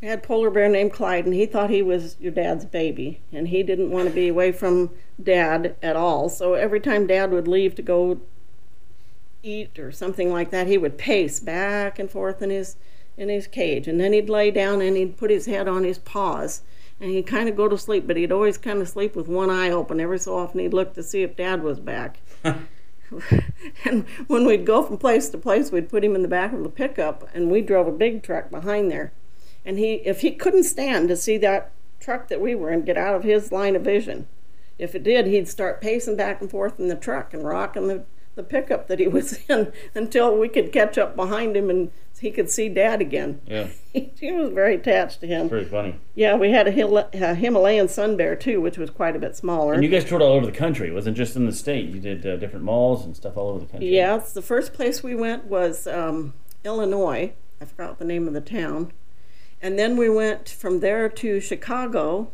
we 0.00 0.06
had 0.06 0.20
a 0.20 0.22
polar 0.22 0.50
bear 0.50 0.68
named 0.68 0.92
Clyde, 0.92 1.24
and 1.24 1.34
he 1.34 1.44
thought 1.46 1.70
he 1.70 1.82
was 1.82 2.16
your 2.20 2.30
dad's 2.30 2.64
baby, 2.64 3.20
and 3.32 3.48
he 3.48 3.62
didn't 3.64 3.90
want 3.90 4.08
to 4.08 4.14
be 4.14 4.28
away 4.28 4.52
from 4.52 4.90
dad 5.20 5.74
at 5.82 5.96
all. 5.96 6.28
So 6.28 6.54
every 6.54 6.78
time 6.78 7.06
dad 7.06 7.32
would 7.32 7.48
leave 7.48 7.74
to 7.76 7.82
go 7.82 8.20
eat 9.42 9.78
or 9.78 9.92
something 9.92 10.32
like 10.32 10.50
that, 10.50 10.66
he 10.66 10.78
would 10.78 10.98
pace 10.98 11.40
back 11.40 11.98
and 11.98 12.10
forth 12.10 12.42
in 12.42 12.50
his 12.50 12.76
in 13.16 13.28
his 13.28 13.48
cage, 13.48 13.88
and 13.88 14.00
then 14.00 14.12
he'd 14.12 14.30
lay 14.30 14.48
down 14.48 14.80
and 14.80 14.96
he'd 14.96 15.16
put 15.16 15.28
his 15.28 15.46
head 15.46 15.66
on 15.66 15.82
his 15.82 15.98
paws, 15.98 16.62
and 17.00 17.10
he'd 17.10 17.26
kind 17.26 17.48
of 17.48 17.56
go 17.56 17.66
to 17.66 17.76
sleep, 17.76 18.06
but 18.06 18.16
he'd 18.16 18.30
always 18.30 18.56
kind 18.56 18.80
of 18.80 18.88
sleep 18.88 19.16
with 19.16 19.26
one 19.26 19.50
eye 19.50 19.70
open. 19.70 19.98
Every 20.00 20.20
so 20.20 20.36
often, 20.36 20.60
he'd 20.60 20.72
look 20.72 20.94
to 20.94 21.02
see 21.02 21.22
if 21.24 21.36
dad 21.36 21.64
was 21.64 21.80
back. 21.80 22.20
and 22.44 24.06
when 24.28 24.46
we'd 24.46 24.64
go 24.64 24.84
from 24.84 24.98
place 24.98 25.28
to 25.30 25.38
place, 25.38 25.72
we'd 25.72 25.88
put 25.88 26.04
him 26.04 26.14
in 26.14 26.22
the 26.22 26.28
back 26.28 26.52
of 26.52 26.62
the 26.62 26.68
pickup, 26.68 27.28
and 27.34 27.50
we 27.50 27.60
drove 27.60 27.88
a 27.88 27.92
big 27.92 28.22
truck 28.22 28.50
behind 28.50 28.90
there. 28.90 29.12
And 29.64 29.78
he, 29.78 29.94
if 29.94 30.20
he 30.20 30.30
couldn't 30.30 30.64
stand 30.64 31.08
to 31.08 31.16
see 31.16 31.38
that 31.38 31.72
truck 32.00 32.28
that 32.28 32.40
we 32.40 32.54
were 32.54 32.70
in 32.70 32.84
get 32.84 32.96
out 32.96 33.16
of 33.16 33.24
his 33.24 33.50
line 33.50 33.74
of 33.74 33.82
vision, 33.82 34.28
if 34.78 34.94
it 34.94 35.02
did, 35.02 35.26
he'd 35.26 35.48
start 35.48 35.80
pacing 35.80 36.16
back 36.16 36.40
and 36.40 36.50
forth 36.50 36.78
in 36.78 36.88
the 36.88 36.94
truck 36.94 37.34
and 37.34 37.44
rocking 37.44 37.88
the, 37.88 38.04
the 38.38 38.42
pickup 38.44 38.86
that 38.88 38.98
he 38.98 39.08
was 39.08 39.38
in 39.50 39.70
until 39.94 40.38
we 40.38 40.48
could 40.48 40.72
catch 40.72 40.96
up 40.96 41.14
behind 41.14 41.54
him 41.54 41.68
and 41.68 41.90
he 42.18 42.30
could 42.30 42.50
see 42.50 42.68
Dad 42.68 43.00
again. 43.00 43.40
Yeah. 43.46 43.68
he 43.92 44.32
was 44.32 44.50
very 44.50 44.76
attached 44.76 45.20
to 45.20 45.26
him. 45.26 45.48
Pretty 45.48 45.68
funny. 45.68 45.96
Yeah, 46.14 46.36
we 46.36 46.50
had 46.50 46.66
a, 46.66 46.70
Hil- 46.70 46.96
a 46.96 47.34
Himalayan 47.34 47.88
sun 47.88 48.16
bear 48.16 48.34
too, 48.34 48.60
which 48.60 48.78
was 48.78 48.90
quite 48.90 49.14
a 49.14 49.18
bit 49.18 49.36
smaller. 49.36 49.74
And 49.74 49.84
you 49.84 49.88
guys 49.88 50.04
toured 50.04 50.22
all 50.22 50.32
over 50.32 50.46
the 50.46 50.52
country. 50.52 50.88
It 50.88 50.94
wasn't 50.94 51.16
just 51.16 51.36
in 51.36 51.46
the 51.46 51.52
state. 51.52 51.90
You 51.90 52.00
did 52.00 52.26
uh, 52.26 52.36
different 52.36 52.64
malls 52.64 53.04
and 53.04 53.14
stuff 53.14 53.36
all 53.36 53.50
over 53.50 53.60
the 53.60 53.66
country. 53.66 53.94
Yeah, 53.94 54.16
the 54.16 54.42
first 54.42 54.72
place 54.72 55.02
we 55.02 55.14
went 55.14 55.44
was 55.44 55.86
um, 55.86 56.32
Illinois. 56.64 57.34
I 57.60 57.64
forgot 57.64 57.98
the 57.98 58.04
name 58.04 58.26
of 58.26 58.34
the 58.34 58.40
town. 58.40 58.92
And 59.60 59.78
then 59.78 59.96
we 59.96 60.08
went 60.08 60.48
from 60.48 60.80
there 60.80 61.08
to 61.08 61.40
Chicago. 61.40 62.30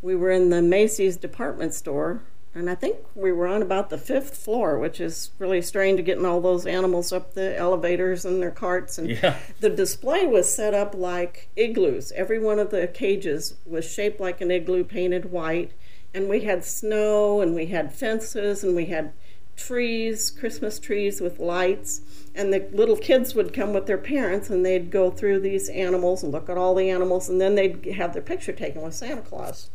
We 0.00 0.14
were 0.14 0.30
in 0.30 0.50
the 0.50 0.62
Macy's 0.62 1.16
department 1.16 1.74
store. 1.74 2.22
And 2.54 2.68
I 2.68 2.74
think 2.74 2.98
we 3.14 3.32
were 3.32 3.46
on 3.46 3.62
about 3.62 3.88
the 3.88 3.96
fifth 3.96 4.36
floor, 4.36 4.78
which 4.78 5.00
is 5.00 5.30
really 5.38 5.62
strange 5.62 5.96
to 5.96 6.02
getting 6.02 6.26
all 6.26 6.40
those 6.40 6.66
animals 6.66 7.10
up 7.10 7.32
the 7.32 7.56
elevators 7.56 8.26
and 8.26 8.42
their 8.42 8.50
carts. 8.50 8.98
And 8.98 9.08
Yeah. 9.10 9.38
the 9.60 9.70
display 9.70 10.26
was 10.26 10.54
set 10.54 10.74
up 10.74 10.94
like 10.94 11.48
igloos. 11.56 12.12
Every 12.12 12.38
one 12.38 12.58
of 12.58 12.70
the 12.70 12.86
cages 12.88 13.54
was 13.64 13.90
shaped 13.90 14.20
like 14.20 14.42
an 14.42 14.50
igloo 14.50 14.84
painted 14.84 15.32
white. 15.32 15.72
And 16.12 16.28
we 16.28 16.40
had 16.40 16.62
snow 16.62 17.40
and 17.40 17.54
we 17.54 17.66
had 17.66 17.94
fences 17.94 18.62
and 18.62 18.76
we 18.76 18.84
had 18.86 19.12
trees, 19.56 20.30
Christmas 20.30 20.78
trees 20.78 21.22
with 21.22 21.38
lights. 21.38 22.02
And 22.34 22.52
the 22.52 22.66
little 22.70 22.96
kids 22.96 23.34
would 23.34 23.54
come 23.54 23.72
with 23.72 23.86
their 23.86 23.96
parents 23.96 24.50
and 24.50 24.64
they'd 24.64 24.90
go 24.90 25.10
through 25.10 25.40
these 25.40 25.70
animals 25.70 26.22
and 26.22 26.30
look 26.30 26.50
at 26.50 26.58
all 26.58 26.74
the 26.74 26.90
animals 26.90 27.30
and 27.30 27.40
then 27.40 27.54
they'd 27.54 27.86
have 27.94 28.12
their 28.12 28.20
picture 28.20 28.52
taken 28.52 28.82
with 28.82 28.94
Santa 28.94 29.22
Claus. 29.22 29.70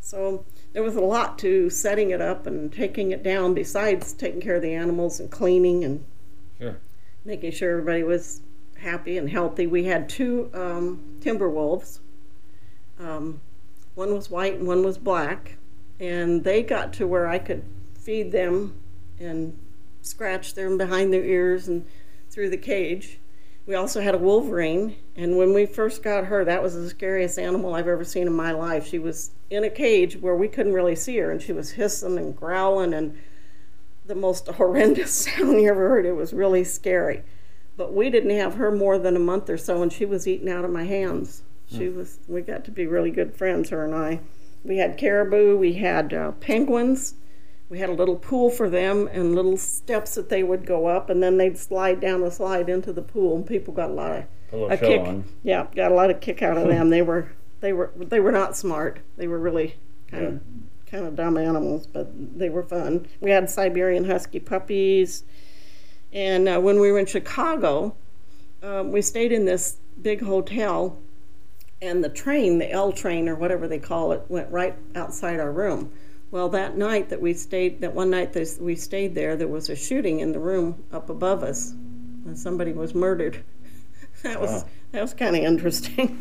So 0.00 0.46
there 0.78 0.84
was 0.84 0.94
a 0.94 1.00
lot 1.00 1.40
to 1.40 1.68
setting 1.68 2.10
it 2.10 2.20
up 2.20 2.46
and 2.46 2.72
taking 2.72 3.10
it 3.10 3.20
down 3.24 3.52
besides 3.52 4.12
taking 4.12 4.40
care 4.40 4.54
of 4.54 4.62
the 4.62 4.72
animals 4.72 5.18
and 5.18 5.28
cleaning 5.28 5.82
and 5.82 6.04
Sure. 6.60 6.76
making 7.24 7.50
sure 7.50 7.72
everybody 7.72 8.04
was 8.04 8.42
happy 8.76 9.18
and 9.18 9.28
healthy. 9.28 9.66
We 9.66 9.86
had 9.86 10.08
two 10.08 10.48
um, 10.54 11.18
timber 11.20 11.50
wolves. 11.50 11.98
Um, 12.96 13.40
one 13.96 14.14
was 14.14 14.30
white 14.30 14.54
and 14.54 14.68
one 14.68 14.84
was 14.84 14.98
black, 14.98 15.56
and 15.98 16.44
they 16.44 16.62
got 16.62 16.92
to 16.92 17.08
where 17.08 17.26
I 17.26 17.40
could 17.40 17.64
feed 17.98 18.30
them 18.30 18.78
and 19.18 19.58
scratch 20.02 20.54
them 20.54 20.78
behind 20.78 21.12
their 21.12 21.24
ears 21.24 21.66
and 21.66 21.86
through 22.30 22.50
the 22.50 22.56
cage. 22.56 23.18
We 23.68 23.74
also 23.74 24.00
had 24.00 24.14
a 24.14 24.18
wolverine, 24.18 24.96
and 25.14 25.36
when 25.36 25.52
we 25.52 25.66
first 25.66 26.02
got 26.02 26.24
her, 26.24 26.42
that 26.42 26.62
was 26.62 26.74
the 26.74 26.88
scariest 26.88 27.38
animal 27.38 27.74
I've 27.74 27.86
ever 27.86 28.02
seen 28.02 28.26
in 28.26 28.32
my 28.32 28.50
life. 28.50 28.88
She 28.88 28.98
was 28.98 29.32
in 29.50 29.62
a 29.62 29.68
cage 29.68 30.16
where 30.16 30.34
we 30.34 30.48
couldn't 30.48 30.72
really 30.72 30.96
see 30.96 31.18
her, 31.18 31.30
and 31.30 31.42
she 31.42 31.52
was 31.52 31.72
hissing 31.72 32.16
and 32.16 32.34
growling 32.34 32.94
and 32.94 33.18
the 34.06 34.14
most 34.14 34.46
horrendous 34.56 35.12
sound 35.12 35.60
you 35.60 35.68
ever 35.68 35.86
heard. 35.90 36.06
It 36.06 36.16
was 36.16 36.32
really 36.32 36.64
scary. 36.64 37.24
But 37.76 37.92
we 37.92 38.08
didn't 38.08 38.30
have 38.30 38.54
her 38.54 38.72
more 38.72 38.98
than 38.98 39.16
a 39.16 39.20
month 39.20 39.50
or 39.50 39.58
so, 39.58 39.82
and 39.82 39.92
she 39.92 40.06
was 40.06 40.26
eating 40.26 40.48
out 40.48 40.64
of 40.64 40.70
my 40.70 40.84
hands. 40.84 41.42
She 41.70 41.90
was. 41.90 42.20
We 42.26 42.40
got 42.40 42.64
to 42.64 42.70
be 42.70 42.86
really 42.86 43.10
good 43.10 43.34
friends, 43.36 43.68
her 43.68 43.84
and 43.84 43.94
I. 43.94 44.20
We 44.64 44.78
had 44.78 44.96
caribou, 44.96 45.58
we 45.58 45.74
had 45.74 46.14
uh, 46.14 46.32
penguins. 46.32 47.16
We 47.68 47.78
had 47.78 47.90
a 47.90 47.92
little 47.94 48.16
pool 48.16 48.50
for 48.50 48.70
them 48.70 49.08
and 49.12 49.34
little 49.34 49.56
steps 49.58 50.14
that 50.14 50.30
they 50.30 50.42
would 50.42 50.64
go 50.64 50.86
up, 50.86 51.10
and 51.10 51.22
then 51.22 51.36
they'd 51.36 51.58
slide 51.58 52.00
down 52.00 52.22
the 52.22 52.30
slide 52.30 52.68
into 52.68 52.92
the 52.92 53.02
pool. 53.02 53.36
And 53.36 53.46
people 53.46 53.74
got 53.74 53.90
a 53.90 53.92
lot 53.92 54.12
of 54.12 54.24
A 54.52 54.56
little 54.56 54.70
a 54.70 54.76
kick. 54.76 55.00
on. 55.02 55.24
Yeah, 55.42 55.66
got 55.74 55.92
a 55.92 55.94
lot 55.94 56.10
of 56.10 56.20
kick 56.20 56.42
out 56.42 56.56
of 56.56 56.68
them. 56.68 56.90
they 56.90 57.02
were 57.02 57.30
they 57.60 57.72
were 57.72 57.90
they 57.96 58.20
were 58.20 58.32
not 58.32 58.56
smart. 58.56 59.00
They 59.16 59.28
were 59.28 59.38
really 59.38 59.74
kind 60.10 60.24
of 60.24 60.40
kind 60.86 61.04
of 61.04 61.14
dumb 61.16 61.36
animals, 61.36 61.86
but 61.86 62.08
they 62.38 62.48
were 62.48 62.62
fun. 62.62 63.06
We 63.20 63.30
had 63.30 63.50
Siberian 63.50 64.04
Husky 64.06 64.40
puppies, 64.40 65.24
and 66.12 66.48
uh, 66.48 66.58
when 66.60 66.80
we 66.80 66.90
were 66.90 66.98
in 66.98 67.06
Chicago, 67.06 67.94
um, 68.62 68.92
we 68.92 69.02
stayed 69.02 69.32
in 69.32 69.44
this 69.44 69.76
big 70.00 70.22
hotel, 70.22 70.98
and 71.82 72.02
the 72.02 72.08
train, 72.08 72.58
the 72.58 72.70
L 72.70 72.92
train 72.92 73.28
or 73.28 73.34
whatever 73.34 73.68
they 73.68 73.78
call 73.78 74.12
it, 74.12 74.22
went 74.28 74.50
right 74.50 74.74
outside 74.94 75.38
our 75.38 75.52
room. 75.52 75.92
Well, 76.30 76.48
that 76.50 76.76
night 76.76 77.08
that 77.08 77.20
we 77.22 77.32
stayed, 77.34 77.80
that 77.80 77.94
one 77.94 78.10
night 78.10 78.32
that 78.34 78.58
we 78.60 78.74
stayed 78.74 79.14
there, 79.14 79.34
there 79.36 79.48
was 79.48 79.70
a 79.70 79.76
shooting 79.76 80.20
in 80.20 80.32
the 80.32 80.38
room 80.38 80.84
up 80.92 81.08
above 81.08 81.42
us, 81.42 81.70
and 82.26 82.38
somebody 82.38 82.72
was 82.72 82.94
murdered. 82.94 83.44
That 84.24 84.40
was 84.40 84.50
Wow. 84.50 84.64
that 84.92 85.00
was 85.02 85.14
kind 85.14 85.36
of 85.36 85.44
interesting. 85.44 86.20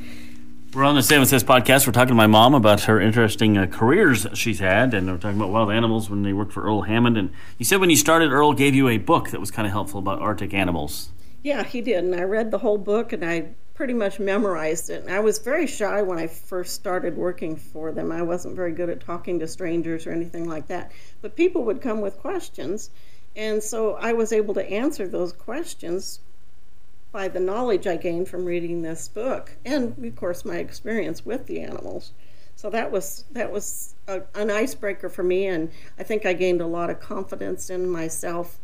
We're 0.74 0.84
on 0.84 0.94
the 0.94 1.02
Salmon 1.02 1.26
Says 1.28 1.44
podcast. 1.44 1.88
We're 1.88 1.94
talking 1.94 2.10
to 2.10 2.14
my 2.14 2.28
mom 2.28 2.54
about 2.54 2.82
her 2.82 3.02
interesting 3.02 3.58
uh, 3.58 3.66
careers 3.66 4.28
she's 4.36 4.60
had, 4.60 4.94
and 4.94 5.08
we're 5.10 5.18
talking 5.18 5.38
about 5.40 5.50
wild 5.50 5.72
animals 5.72 6.08
when 6.08 6.22
they 6.22 6.32
worked 6.32 6.54
for 6.54 6.62
Earl 6.62 6.84
Hammond. 6.84 7.18
And 7.18 7.32
you 7.58 7.66
said 7.66 7.80
when 7.80 7.90
you 7.90 7.96
started, 7.96 8.32
Earl 8.32 8.54
gave 8.54 8.76
you 8.76 8.88
a 8.88 9.00
book 9.00 9.32
that 9.32 9.40
was 9.40 9.50
kind 9.50 9.66
of 9.66 9.72
helpful 9.72 9.98
about 10.00 10.20
Arctic 10.22 10.54
animals. 10.54 11.10
Yeah, 11.42 11.64
he 11.64 11.82
did, 11.82 12.04
and 12.04 12.14
I 12.14 12.22
read 12.22 12.52
the 12.52 12.60
whole 12.60 12.78
book 12.78 13.12
and 13.14 13.26
I 13.26 13.56
pretty 13.78 13.94
much 13.94 14.20
memorized 14.20 14.90
it. 14.90 15.04
And 15.04 15.14
I 15.14 15.20
was 15.20 15.38
very 15.38 15.68
shy 15.68 16.02
when 16.02 16.18
I 16.18 16.26
first 16.26 16.74
started 16.74 17.16
working 17.16 17.56
for 17.56 17.92
them. 17.92 18.12
I 18.12 18.24
wasn't 18.24 18.56
very 18.56 18.72
good 18.72 18.90
at 18.90 19.00
talking 19.00 19.38
to 19.40 19.48
strangers 19.48 20.08
or 20.08 20.12
anything 20.12 20.50
like 20.50 20.66
that. 20.68 20.92
But 21.22 21.36
people 21.36 21.64
would 21.66 21.80
come 21.80 22.02
with 22.02 22.18
questions, 22.18 22.90
and 23.36 23.62
so 23.62 23.94
I 23.94 24.14
was 24.14 24.34
able 24.34 24.56
to 24.56 24.68
answer 24.68 25.08
those 25.08 25.32
questions 25.32 26.20
by 27.12 27.28
the 27.28 27.40
knowledge 27.40 27.86
I 27.86 27.98
gained 27.98 28.28
from 28.28 28.46
reading 28.46 28.82
this 28.82 29.08
book, 29.08 29.52
and 29.64 30.04
of 30.04 30.16
course 30.16 30.44
my 30.44 30.58
experience 30.58 31.24
with 31.24 31.46
the 31.46 31.60
animals. 31.62 32.14
So 32.56 32.72
that 32.72 32.92
was 32.92 33.26
that 33.32 33.52
was 33.52 33.94
a, 34.08 34.24
an 34.34 34.50
icebreaker 34.50 35.08
for 35.08 35.22
me, 35.22 35.46
and 35.46 35.70
I 36.00 36.04
think 36.04 36.26
I 36.26 36.34
gained 36.34 36.62
a 36.62 36.68
lot 36.68 36.90
of 36.90 37.00
confidence 37.00 37.70
in 37.70 37.88
myself 37.88 38.58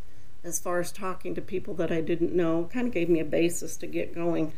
as 0.43 0.59
far 0.59 0.79
as 0.79 0.91
talking 0.91 1.35
to 1.35 1.41
people 1.41 1.75
that 1.75 1.91
I 1.91 2.01
didn't 2.01 2.33
know. 2.33 2.61
It 2.61 2.71
Kind 2.71 2.87
of 2.87 2.93
gave 2.93 3.09
me 3.09 3.19
a 3.19 3.25
basis 3.25 3.77
to 3.77 3.85
get 3.85 4.15
going. 4.15 4.53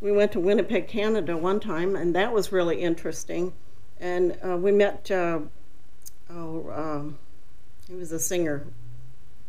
We 0.00 0.12
went 0.12 0.32
to 0.32 0.40
Winnipeg, 0.40 0.88
Canada 0.88 1.36
one 1.36 1.60
time, 1.60 1.94
and 1.94 2.14
that 2.14 2.32
was 2.32 2.52
really 2.52 2.80
interesting. 2.80 3.52
And 3.98 4.38
uh, 4.42 4.56
we 4.56 4.72
met, 4.72 5.10
uh, 5.10 5.40
oh, 6.30 6.70
um, 6.70 7.18
he 7.86 7.94
was 7.94 8.10
a 8.12 8.18
singer. 8.18 8.66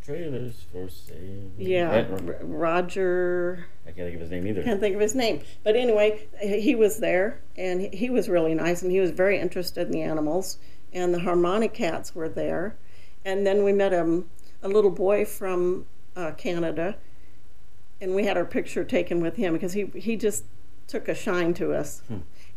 Trailers 0.04 0.66
for 0.72 0.90
sale. 0.90 1.52
Yeah, 1.58 2.06
Roger. 2.42 3.68
I 3.86 3.92
can't 3.92 4.08
think 4.08 4.16
of 4.16 4.22
his 4.22 4.32
name 4.32 4.48
either. 4.48 4.64
can't 4.64 4.80
think 4.80 4.96
of 4.96 5.02
his 5.02 5.16
name. 5.16 5.42
But 5.64 5.76
anyway, 5.76 6.28
he 6.42 6.76
was 6.76 6.98
there, 6.98 7.40
and 7.56 7.94
he 7.94 8.10
was 8.10 8.28
really 8.28 8.56
nice, 8.56 8.82
and 8.82 8.92
he 8.92 9.00
was 9.00 9.12
very 9.12 9.40
interested 9.40 9.88
in 9.88 9.92
the 9.92 10.02
animals. 10.02 10.58
And 10.92 11.14
the 11.14 11.20
Harmonicats 11.20 12.14
were 12.14 12.28
there, 12.28 12.76
and 13.24 13.46
then 13.48 13.64
we 13.64 13.72
met 13.72 13.94
a, 13.94 14.24
a 14.62 14.68
little 14.68 14.92
boy 14.92 15.24
from 15.24 15.86
uh, 16.16 16.32
Canada, 16.32 16.98
and 18.02 18.16
we 18.16 18.26
had 18.26 18.36
our 18.36 18.46
picture 18.46 18.84
taken 18.84 19.22
with 19.22 19.36
him 19.36 19.54
because 19.54 19.74
he 19.74 19.86
he 19.96 20.16
just 20.16 20.44
took 20.88 21.08
a 21.08 21.16
shine 21.16 21.54
to 21.54 21.74
us. 21.74 22.02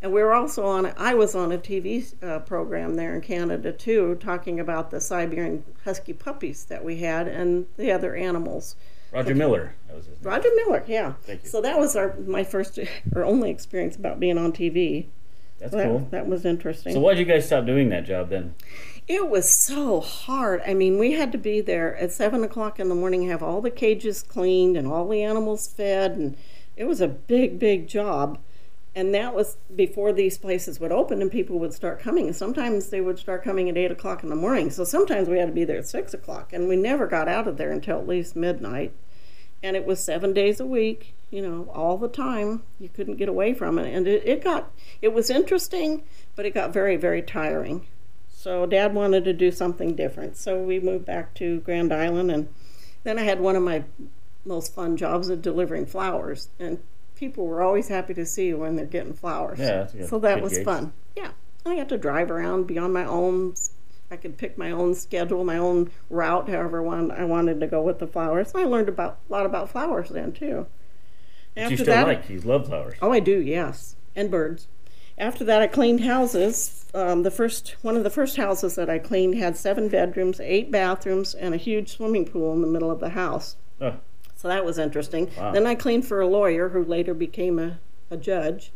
And 0.01 0.11
we 0.11 0.21
were 0.21 0.33
also 0.33 0.65
on. 0.65 0.91
I 0.97 1.13
was 1.13 1.35
on 1.35 1.51
a 1.51 1.57
TV 1.57 2.13
uh, 2.21 2.39
program 2.39 2.95
there 2.95 3.15
in 3.15 3.21
Canada 3.21 3.71
too, 3.71 4.17
talking 4.19 4.59
about 4.59 4.91
the 4.91 4.99
Siberian 4.99 5.63
Husky 5.83 6.13
puppies 6.13 6.65
that 6.65 6.83
we 6.83 6.97
had 6.97 7.27
and 7.27 7.65
the 7.77 7.91
other 7.91 8.15
animals. 8.15 8.75
Roger 9.11 9.33
Miller. 9.33 9.75
That 9.87 9.95
was 9.95 10.05
his 10.07 10.21
name. 10.21 10.33
Roger 10.33 10.49
Miller, 10.55 10.83
yeah. 10.87 11.13
Thank 11.23 11.43
you. 11.43 11.49
So 11.49 11.61
that 11.61 11.79
was 11.79 11.95
our 11.95 12.15
my 12.25 12.43
first 12.43 12.77
or 13.15 13.23
only 13.23 13.49
experience 13.49 13.95
about 13.95 14.19
being 14.19 14.37
on 14.37 14.51
TV. 14.51 15.07
That's 15.59 15.73
That, 15.73 15.85
cool. 15.87 16.07
that 16.11 16.27
was 16.27 16.45
interesting. 16.45 16.93
So 16.93 16.99
why'd 16.99 17.17
you 17.17 17.25
guys 17.25 17.45
stop 17.45 17.65
doing 17.65 17.89
that 17.89 18.05
job 18.05 18.29
then? 18.29 18.55
it 19.07 19.29
was 19.29 19.47
so 19.47 20.01
hard. 20.01 20.61
I 20.65 20.73
mean, 20.73 20.97
we 20.97 21.11
had 21.11 21.31
to 21.31 21.37
be 21.37 21.61
there 21.61 21.95
at 21.97 22.11
seven 22.11 22.43
o'clock 22.43 22.79
in 22.79 22.89
the 22.89 22.95
morning, 22.95 23.27
have 23.29 23.43
all 23.43 23.61
the 23.61 23.69
cages 23.69 24.23
cleaned 24.23 24.75
and 24.75 24.87
all 24.87 25.07
the 25.07 25.21
animals 25.21 25.67
fed, 25.67 26.13
and 26.13 26.35
it 26.75 26.85
was 26.85 27.01
a 27.01 27.07
big, 27.07 27.59
big 27.59 27.87
job. 27.87 28.39
And 28.95 29.13
that 29.13 29.35
was 29.35 29.57
before 29.75 30.11
these 30.13 30.37
places 30.37 30.79
would 30.79 30.91
open 30.91 31.21
and 31.21 31.29
people 31.29 31.59
would 31.59 31.73
start 31.73 31.99
coming. 31.99 32.27
And 32.27 32.35
sometimes 32.35 32.89
they 32.89 33.01
would 33.01 33.19
start 33.19 33.43
coming 33.43 33.69
at 33.69 33.77
eight 33.77 33.91
o'clock 33.91 34.23
in 34.23 34.29
the 34.29 34.35
morning. 34.37 34.69
So 34.71 34.83
sometimes 34.85 35.27
we 35.27 35.37
had 35.37 35.47
to 35.47 35.53
be 35.53 35.65
there 35.65 35.77
at 35.79 35.87
six 35.87 36.13
o'clock, 36.13 36.53
and 36.53 36.67
we 36.67 36.75
never 36.77 37.05
got 37.05 37.27
out 37.27 37.47
of 37.47 37.57
there 37.57 37.71
until 37.71 37.99
at 37.99 38.07
least 38.07 38.35
midnight. 38.35 38.93
And 39.61 39.75
it 39.75 39.85
was 39.85 40.03
seven 40.03 40.33
days 40.33 40.59
a 40.59 40.65
week, 40.65 41.13
you 41.31 41.41
know, 41.41 41.69
all 41.73 41.97
the 41.97 42.07
time. 42.07 42.63
You 42.79 42.89
couldn't 42.89 43.15
get 43.17 43.29
away 43.29 43.53
from 43.53 43.77
it, 43.79 43.93
and 43.93 44.07
it, 44.07 44.23
it 44.27 44.43
got 44.43 44.71
it 45.01 45.13
was 45.13 45.29
interesting, 45.29 46.03
but 46.35 46.45
it 46.45 46.53
got 46.53 46.71
very, 46.73 46.95
very 46.95 47.21
tiring. 47.21 47.87
So 48.29 48.65
dad 48.67 48.93
wanted 48.93 49.25
to 49.25 49.33
do 49.33 49.51
something 49.51 49.95
different. 49.95 50.37
So 50.37 50.61
we 50.61 50.79
moved 50.79 51.05
back 51.05 51.33
to 51.35 51.61
Grand 51.61 51.91
Island 51.91 52.29
and 52.29 52.47
then 53.03 53.17
I 53.17 53.23
had 53.23 53.39
one 53.39 53.55
of 53.55 53.63
my 53.63 53.83
most 54.45 54.75
fun 54.75 54.97
jobs 54.97 55.29
of 55.29 55.41
delivering 55.41 55.87
flowers 55.87 56.49
and 56.59 56.77
people 57.15 57.47
were 57.47 57.63
always 57.63 57.87
happy 57.87 58.13
to 58.13 58.23
see 58.25 58.47
you 58.49 58.57
when 58.57 58.75
they're 58.75 58.85
getting 58.85 59.13
flowers. 59.13 59.57
Yeah, 59.57 59.65
that's 59.77 59.93
good- 59.93 60.09
so 60.09 60.19
that 60.19 60.43
was 60.43 60.59
fun. 60.59 60.93
Yeah. 61.17 61.31
I 61.65 61.75
got 61.75 61.89
to 61.89 61.97
drive 61.97 62.29
around, 62.29 62.67
be 62.67 62.77
on 62.77 62.93
my 62.93 63.05
own. 63.05 63.55
I 64.11 64.15
could 64.17 64.37
pick 64.37 64.55
my 64.59 64.69
own 64.69 64.93
schedule, 64.93 65.43
my 65.43 65.57
own 65.57 65.89
route, 66.11 66.47
however 66.47 66.83
one 66.83 67.09
I 67.09 67.25
wanted 67.25 67.59
to 67.61 67.67
go 67.67 67.81
with 67.81 67.97
the 67.97 68.05
flowers. 68.05 68.51
And 68.53 68.63
I 68.63 68.67
learned 68.67 68.89
about 68.89 69.17
a 69.27 69.31
lot 69.31 69.47
about 69.47 69.71
flowers 69.71 70.09
then 70.09 70.31
too. 70.31 70.67
But 71.55 71.71
you 71.71 71.77
still 71.77 72.05
like. 72.05 72.29
You 72.29 72.39
love 72.41 72.67
flowers. 72.67 72.97
Oh, 73.01 73.11
I 73.11 73.19
do, 73.19 73.39
yes, 73.39 73.95
and 74.15 74.29
birds. 74.29 74.67
After 75.17 75.43
that, 75.45 75.61
I 75.61 75.67
cleaned 75.67 76.01
houses. 76.01 76.85
Um, 76.93 77.23
the 77.23 77.31
first 77.31 77.75
one 77.81 77.95
of 77.95 78.03
the 78.03 78.09
first 78.09 78.35
houses 78.37 78.75
that 78.75 78.89
I 78.89 78.99
cleaned 78.99 79.35
had 79.35 79.55
seven 79.55 79.87
bedrooms, 79.87 80.39
eight 80.41 80.69
bathrooms, 80.71 81.33
and 81.33 81.53
a 81.53 81.57
huge 81.57 81.89
swimming 81.95 82.25
pool 82.25 82.53
in 82.53 82.61
the 82.61 82.67
middle 82.67 82.91
of 82.91 82.99
the 82.99 83.09
house. 83.09 83.55
Oh, 83.79 83.95
So 84.35 84.47
that 84.49 84.65
was 84.65 84.77
interesting. 84.77 85.31
Wow. 85.37 85.51
Then 85.53 85.65
I 85.65 85.75
cleaned 85.75 86.05
for 86.05 86.19
a 86.19 86.27
lawyer 86.27 86.69
who 86.69 86.83
later 86.83 87.13
became 87.13 87.59
a, 87.59 87.79
a 88.11 88.17
judge, 88.17 88.71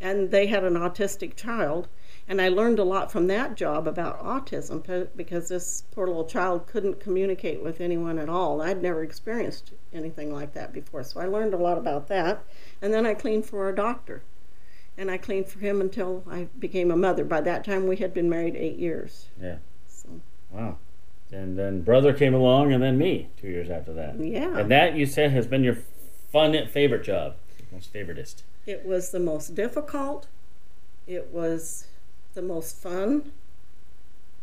and 0.00 0.30
they 0.30 0.46
had 0.46 0.64
an 0.64 0.74
autistic 0.74 1.36
child. 1.36 1.88
And 2.32 2.40
I 2.40 2.48
learned 2.48 2.78
a 2.78 2.84
lot 2.84 3.12
from 3.12 3.26
that 3.26 3.56
job 3.56 3.86
about 3.86 4.24
autism 4.24 5.06
because 5.14 5.50
this 5.50 5.84
poor 5.90 6.06
little 6.06 6.24
child 6.24 6.66
couldn't 6.66 6.98
communicate 6.98 7.62
with 7.62 7.78
anyone 7.78 8.18
at 8.18 8.30
all. 8.30 8.62
I'd 8.62 8.80
never 8.80 9.02
experienced 9.02 9.72
anything 9.92 10.32
like 10.32 10.54
that 10.54 10.72
before, 10.72 11.02
so 11.02 11.20
I 11.20 11.26
learned 11.26 11.52
a 11.52 11.58
lot 11.58 11.76
about 11.76 12.08
that. 12.08 12.42
And 12.80 12.94
then 12.94 13.04
I 13.04 13.12
cleaned 13.12 13.44
for 13.44 13.68
a 13.68 13.76
doctor, 13.76 14.22
and 14.96 15.10
I 15.10 15.18
cleaned 15.18 15.48
for 15.48 15.58
him 15.58 15.82
until 15.82 16.24
I 16.26 16.48
became 16.58 16.90
a 16.90 16.96
mother. 16.96 17.22
By 17.22 17.42
that 17.42 17.64
time, 17.64 17.86
we 17.86 17.96
had 17.96 18.14
been 18.14 18.30
married 18.30 18.56
eight 18.56 18.78
years. 18.78 19.28
yeah. 19.38 19.56
So 19.86 20.08
Wow. 20.50 20.78
And 21.30 21.58
then 21.58 21.82
brother 21.82 22.14
came 22.14 22.32
along, 22.32 22.72
and 22.72 22.82
then 22.82 22.96
me 22.96 23.28
two 23.38 23.48
years 23.48 23.68
after 23.68 23.92
that. 23.92 24.18
Yeah. 24.18 24.56
And 24.56 24.70
that 24.70 24.96
you 24.96 25.04
said 25.04 25.32
has 25.32 25.46
been 25.46 25.64
your 25.64 25.76
fun 26.30 26.56
favorite 26.68 27.04
job, 27.04 27.36
most 27.70 27.92
favoritist. 27.92 28.36
It 28.64 28.86
was 28.86 29.10
the 29.10 29.20
most 29.20 29.54
difficult. 29.54 30.28
It 31.06 31.28
was 31.30 31.88
the 32.34 32.42
most 32.42 32.76
fun. 32.76 33.32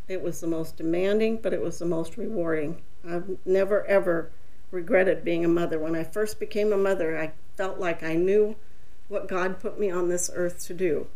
It 0.07 0.21
was 0.21 0.41
the 0.41 0.47
most 0.47 0.77
demanding, 0.77 1.37
but 1.37 1.53
it 1.53 1.61
was 1.61 1.79
the 1.79 1.85
most 1.85 2.17
rewarding. 2.17 2.81
I've 3.07 3.37
never 3.45 3.85
ever 3.85 4.31
regretted 4.71 5.23
being 5.23 5.45
a 5.45 5.49
mother. 5.49 5.79
When 5.79 5.95
I 5.95 6.03
first 6.03 6.39
became 6.39 6.73
a 6.73 6.77
mother, 6.77 7.17
I 7.17 7.31
felt 7.55 7.79
like 7.79 8.03
I 8.03 8.15
knew 8.15 8.55
what 9.07 9.27
God 9.27 9.59
put 9.59 9.79
me 9.79 9.89
on 9.89 10.09
this 10.09 10.29
earth 10.33 10.65
to 10.67 10.73
do. 10.73 11.07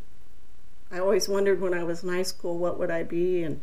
I 0.92 1.00
always 1.00 1.28
wondered 1.28 1.62
when 1.62 1.74
I 1.74 1.84
was 1.84 2.04
in 2.04 2.10
high 2.10 2.24
school 2.24 2.58
what 2.58 2.78
would 2.78 2.92
I 2.92 3.04
be 3.04 3.44
and 3.44 3.62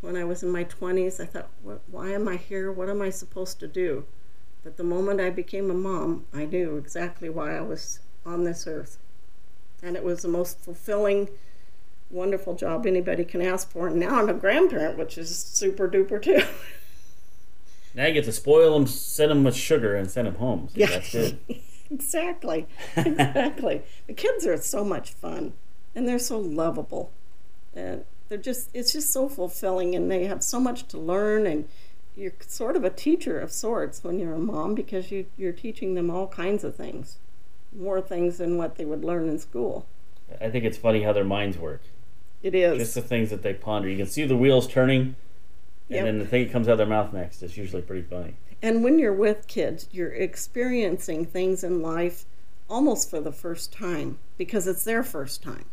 when 0.00 0.16
I 0.16 0.24
was 0.24 0.42
in 0.42 0.50
my 0.50 0.64
20s 0.64 1.20
I 1.20 1.26
thought 1.26 1.48
why 1.90 2.10
am 2.10 2.28
I 2.28 2.36
here? 2.36 2.70
What 2.70 2.90
am 2.90 3.00
I 3.00 3.10
supposed 3.10 3.60
to 3.60 3.66
do? 3.66 4.04
But 4.62 4.76
the 4.76 4.84
moment 4.84 5.20
I 5.20 5.30
became 5.30 5.70
a 5.70 5.74
mom, 5.74 6.26
I 6.34 6.44
knew 6.44 6.76
exactly 6.76 7.28
why 7.28 7.56
I 7.56 7.60
was 7.60 8.00
on 8.26 8.44
this 8.44 8.66
earth. 8.66 8.98
And 9.82 9.96
it 9.96 10.02
was 10.02 10.22
the 10.22 10.28
most 10.28 10.58
fulfilling, 10.58 11.28
wonderful 12.10 12.54
job 12.54 12.86
anybody 12.86 13.24
can 13.24 13.42
ask 13.42 13.70
for. 13.70 13.88
And 13.88 13.96
now 14.00 14.18
I'm 14.20 14.28
a 14.28 14.34
grandparent, 14.34 14.96
which 14.98 15.18
is 15.18 15.36
super 15.36 15.88
duper 15.88 16.20
too. 16.22 16.42
Now 17.94 18.06
you 18.06 18.12
get 18.14 18.24
to 18.24 18.32
spoil 18.32 18.74
them, 18.74 18.86
send 18.86 19.30
them 19.30 19.42
with 19.44 19.56
sugar, 19.56 19.96
and 19.96 20.10
send 20.10 20.26
them 20.26 20.34
home. 20.36 20.68
So 20.68 20.74
Yeah. 20.80 20.86
that's 20.86 21.12
good. 21.12 21.38
exactly. 21.90 22.66
Exactly. 22.96 23.82
the 24.06 24.12
kids 24.12 24.46
are 24.46 24.56
so 24.58 24.84
much 24.84 25.12
fun 25.12 25.54
and 25.94 26.06
they're 26.06 26.18
so 26.18 26.38
lovable. 26.38 27.10
And 27.74 28.04
they're 28.28 28.38
just, 28.38 28.70
it's 28.74 28.92
just 28.92 29.12
so 29.12 29.28
fulfilling 29.28 29.94
and 29.94 30.10
they 30.10 30.26
have 30.26 30.42
so 30.42 30.60
much 30.60 30.86
to 30.88 30.98
learn. 30.98 31.46
And 31.46 31.68
you're 32.16 32.32
sort 32.46 32.76
of 32.76 32.84
a 32.84 32.90
teacher 32.90 33.38
of 33.40 33.50
sorts 33.50 34.04
when 34.04 34.18
you're 34.18 34.34
a 34.34 34.38
mom 34.38 34.74
because 34.74 35.10
you, 35.10 35.26
you're 35.36 35.52
teaching 35.52 35.94
them 35.94 36.10
all 36.10 36.26
kinds 36.26 36.64
of 36.64 36.74
things, 36.76 37.16
more 37.74 38.00
things 38.00 38.38
than 38.38 38.58
what 38.58 38.76
they 38.76 38.84
would 38.84 39.04
learn 39.04 39.28
in 39.28 39.38
school. 39.38 39.86
I 40.40 40.50
think 40.50 40.64
it's 40.64 40.76
funny 40.78 41.02
how 41.02 41.12
their 41.12 41.24
minds 41.24 41.56
work. 41.56 41.80
It 42.42 42.54
is. 42.54 42.78
Just 42.78 42.94
the 42.94 43.02
things 43.02 43.30
that 43.30 43.42
they 43.42 43.54
ponder. 43.54 43.88
You 43.88 43.96
can 43.96 44.06
see 44.06 44.24
the 44.24 44.36
wheels 44.36 44.66
turning, 44.68 45.00
and 45.00 45.16
Yep. 45.88 46.04
then 46.04 46.18
the 46.18 46.26
thing 46.26 46.44
that 46.44 46.52
comes 46.52 46.68
out 46.68 46.72
of 46.72 46.78
their 46.78 46.86
mouth 46.86 47.12
next 47.12 47.42
is 47.42 47.56
usually 47.56 47.82
pretty 47.82 48.02
funny. 48.02 48.34
And 48.62 48.82
when 48.82 48.98
you're 48.98 49.12
with 49.12 49.46
kids, 49.46 49.88
you're 49.92 50.12
experiencing 50.12 51.24
things 51.26 51.62
in 51.62 51.82
life 51.82 52.24
almost 52.68 53.10
for 53.10 53.20
the 53.20 53.32
first 53.32 53.72
time 53.72 54.18
because 54.38 54.66
it's 54.66 54.84
their 54.84 55.02
first 55.02 55.42
time. 55.42 55.66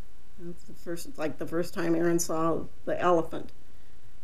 It's 0.50 0.64
the 0.64 0.74
first, 0.74 1.18
like 1.18 1.38
the 1.38 1.48
first 1.48 1.74
time 1.74 1.96
Aaron 1.96 2.20
saw 2.20 2.64
the 2.86 3.00
elephant. 3.00 3.52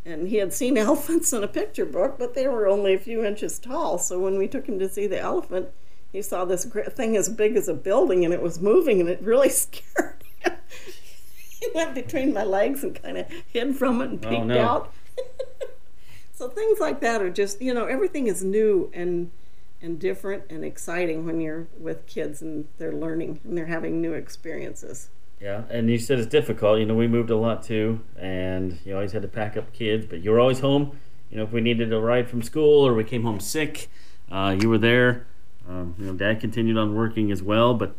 And 0.05 0.27
he 0.27 0.38
had 0.38 0.53
seen 0.53 0.77
elephants 0.77 1.31
in 1.34 1.43
a 1.43 1.48
picture 1.48 1.86
book, 1.86 2.15
but 2.19 2.34
they 2.36 2.48
were 2.48 2.67
only 2.67 2.93
a 2.93 3.00
few 3.00 3.24
inches 3.24 3.60
tall. 3.60 3.98
So 3.98 4.19
when 4.19 4.38
we 4.38 4.48
took 4.48 4.67
him 4.67 4.79
to 4.79 4.89
see 4.89 5.08
the 5.08 5.19
elephant, 5.19 5.69
he 6.12 6.22
saw 6.22 6.43
this 6.46 6.65
thing 6.65 7.15
as 7.15 7.29
big 7.29 7.55
as 7.55 7.67
a 7.67 7.74
building 7.74 8.25
and 8.25 8.34
it 8.34 8.41
was 8.41 8.60
moving 8.60 9.00
and 9.00 9.10
it 9.10 9.22
really 9.22 9.50
scared 9.50 10.15
him. 10.19 10.19
He 11.60 11.68
went 11.75 11.94
between 11.96 12.34
my 12.34 12.44
legs 12.44 12.84
and 12.84 13.01
kind 13.01 13.18
of 13.18 13.25
hid 13.51 13.75
from 13.75 14.01
it 14.01 14.10
and 14.10 14.25
Oh, 14.25 14.30
peeked 14.30 14.46
no. 14.46 14.60
out. 14.60 14.94
So 16.34 16.48
things 16.48 16.80
like 16.80 17.01
that 17.01 17.22
are 17.22 17.30
just 17.30 17.62
you 17.62 17.74
know 17.74 17.86
everything 17.86 18.28
is 18.28 18.44
new 18.44 18.89
and 18.94 19.30
and 19.82 20.00
different 20.00 20.44
and 20.50 20.63
exciting 20.63 21.25
when 21.25 21.42
you're 21.42 21.68
with 21.78 22.06
kids 22.06 22.42
and 22.42 22.66
they're 22.78 22.94
learning 22.94 23.42
and 23.44 23.58
they're 23.58 23.66
having 23.66 24.01
new 24.01 24.13
experiences. 24.13 25.10
Yeah, 25.42 25.63
and 25.70 25.89
you 25.89 25.98
said 25.98 26.18
it's 26.20 26.28
difficult. 26.30 26.80
You 26.80 26.86
know, 26.86 26.96
we 26.96 27.08
moved 27.08 27.30
a 27.30 27.36
lot 27.36 27.63
too, 27.63 28.00
and 28.18 28.78
you 28.86 28.94
always 28.94 29.12
had 29.13 29.22
to 29.22 29.28
pack 29.28 29.56
up 29.58 29.72
kids, 29.74 30.06
but 30.06 30.22
you 30.24 30.32
were 30.32 30.39
always 30.39 30.60
home. 30.62 30.98
You 31.30 31.38
know, 31.38 31.44
if 31.44 31.51
we 31.51 31.60
needed 31.62 31.92
a 31.94 32.00
ride 32.00 32.30
from 32.30 32.42
school 32.42 32.86
or 32.88 32.94
we 32.94 33.04
came 33.04 33.24
home 33.24 33.39
sick, 33.42 33.89
uh, 34.32 34.56
you 34.60 34.70
were 34.70 34.78
there. 34.78 35.28
Um, 35.68 35.94
you 36.00 36.06
know, 36.08 36.13
Dad 36.13 36.39
continued 36.39 36.78
on 36.78 36.96
working 36.96 37.32
as 37.32 37.44
well, 37.44 37.74
but 37.74 37.96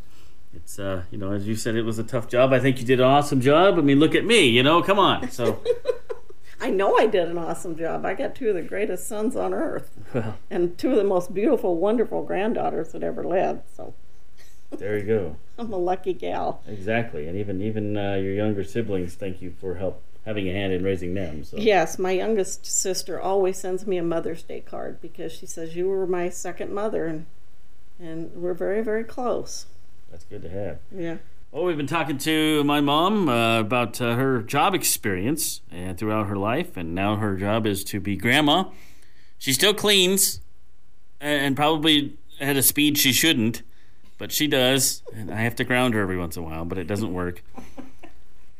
it's 0.55 0.79
uh, 0.79 1.05
you 1.11 1.19
know, 1.19 1.33
as 1.33 1.47
you 1.47 1.57
said, 1.57 1.77
it 1.77 1.83
was 1.83 1.99
a 1.99 2.05
tough 2.05 2.29
job. 2.29 2.53
I 2.53 2.59
think 2.59 2.79
you 2.81 2.85
did 2.85 3.01
an 3.01 3.07
awesome 3.07 3.41
job. 3.41 3.79
I 3.79 3.83
mean, 3.83 3.99
look 4.01 4.15
at 4.15 4.25
me. 4.25 4.47
You 4.49 4.63
know, 4.63 4.83
come 4.83 4.99
on. 4.99 5.31
So, 5.31 5.63
I 6.61 6.71
know 6.71 6.97
I 6.97 7.07
did 7.07 7.29
an 7.29 7.39
awesome 7.39 7.77
job. 7.77 8.05
I 8.05 8.15
got 8.15 8.35
two 8.35 8.49
of 8.49 8.55
the 8.55 8.63
greatest 8.63 9.09
sons 9.09 9.37
on 9.37 9.55
earth 9.55 9.91
well, 10.13 10.37
and 10.51 10.77
two 10.77 10.91
of 10.91 10.97
the 10.97 11.05
most 11.05 11.33
beautiful, 11.33 11.77
wonderful 11.77 12.23
granddaughters 12.23 12.93
that 12.93 13.03
ever 13.03 13.25
lived. 13.25 13.63
So 13.75 13.95
there 14.71 14.99
you 14.99 15.05
go. 15.05 15.37
I'm 15.59 15.73
a 15.73 15.79
lucky 15.79 16.13
gal. 16.13 16.63
Exactly, 16.67 17.27
and 17.29 17.37
even 17.37 17.63
even 17.63 17.97
uh, 17.97 18.15
your 18.15 18.35
younger 18.35 18.65
siblings 18.65 19.15
thank 19.15 19.41
you 19.41 19.55
for 19.61 19.77
help 19.77 20.03
having 20.27 20.49
a 20.49 20.53
hand 20.53 20.73
in 20.73 20.85
raising 20.85 21.15
them. 21.15 21.45
So 21.45 21.57
Yes, 21.57 21.99
my 21.99 22.11
youngest 22.11 22.67
sister 22.67 23.21
always 23.21 23.59
sends 23.59 23.87
me 23.87 23.97
a 23.97 24.03
Mother's 24.03 24.43
Day 24.43 24.61
card 24.61 25.01
because 25.01 25.33
she 25.33 25.47
says 25.47 25.77
you 25.77 25.89
were 25.89 26.07
my 26.07 26.29
second 26.29 26.73
mother 26.75 27.07
and 27.07 27.27
and 27.99 28.33
we're 28.35 28.55
very 28.55 28.83
very 28.83 29.05
close. 29.05 29.67
That's 30.11 30.25
good 30.25 30.43
to 30.43 30.49
have. 30.51 30.79
Yeah. 30.95 31.17
Well, 31.53 31.65
we've 31.65 31.77
been 31.77 31.87
talking 31.87 32.19
to 32.19 32.63
my 32.65 32.81
mom 32.81 33.29
uh, 33.29 33.61
about 33.61 34.01
uh, 34.01 34.15
her 34.15 34.41
job 34.43 34.75
experience 34.75 35.63
and 35.71 35.99
throughout 35.99 36.27
her 36.29 36.37
life, 36.37 36.77
and 36.77 36.95
now 36.95 37.17
her 37.17 37.37
job 37.37 37.67
is 37.67 37.83
to 37.85 37.99
be 37.99 38.17
grandma. 38.17 38.65
She 39.39 39.53
still 39.53 39.75
cleans, 39.75 40.41
and 41.21 41.43
and 41.43 41.57
probably 41.57 42.17
at 42.41 42.57
a 42.57 42.63
speed 42.63 42.99
she 42.99 43.13
shouldn't, 43.13 43.63
but 44.17 44.31
she 44.31 44.47
does, 44.47 45.03
and 45.13 45.31
I 45.31 45.41
have 45.41 45.57
to 45.57 45.65
ground 45.65 45.95
her 45.95 46.01
every 46.01 46.17
once 46.17 46.37
in 46.37 46.45
a 46.45 46.47
while, 46.47 46.65
but 46.65 46.79
it 46.79 46.87
doesn't 46.87 47.13
work. 47.13 47.43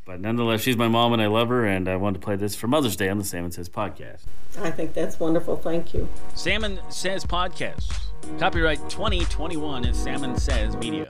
But 0.07 0.21
nonetheless, 0.21 0.63
she's 0.63 0.77
my 0.77 0.89
mom, 0.89 1.13
and 1.13 1.23
I 1.23 1.29
love 1.29 1.51
her, 1.51 1.65
and 1.65 1.89
I 1.89 1.95
wanted 1.95 2.21
to 2.21 2.25
play 2.25 2.35
this 2.35 2.57
for 2.57 2.67
Mother's 2.67 2.97
Day 2.97 3.09
on 3.09 3.19
the 3.19 3.25
Salmon 3.25 3.53
Says 3.53 3.69
podcast. 3.69 4.23
I 4.59 4.69
think 4.73 4.93
that's 4.93 5.21
wonderful. 5.21 5.57
Thank 5.57 5.95
you. 5.95 6.09
Salmon 6.35 6.81
Says 6.89 7.25
Podcast. 7.25 8.10
Copyright 8.39 8.79
2021 8.89 9.85
is 9.85 9.97
Salmon 9.97 10.37
Says 10.37 10.77
Media. 10.77 11.09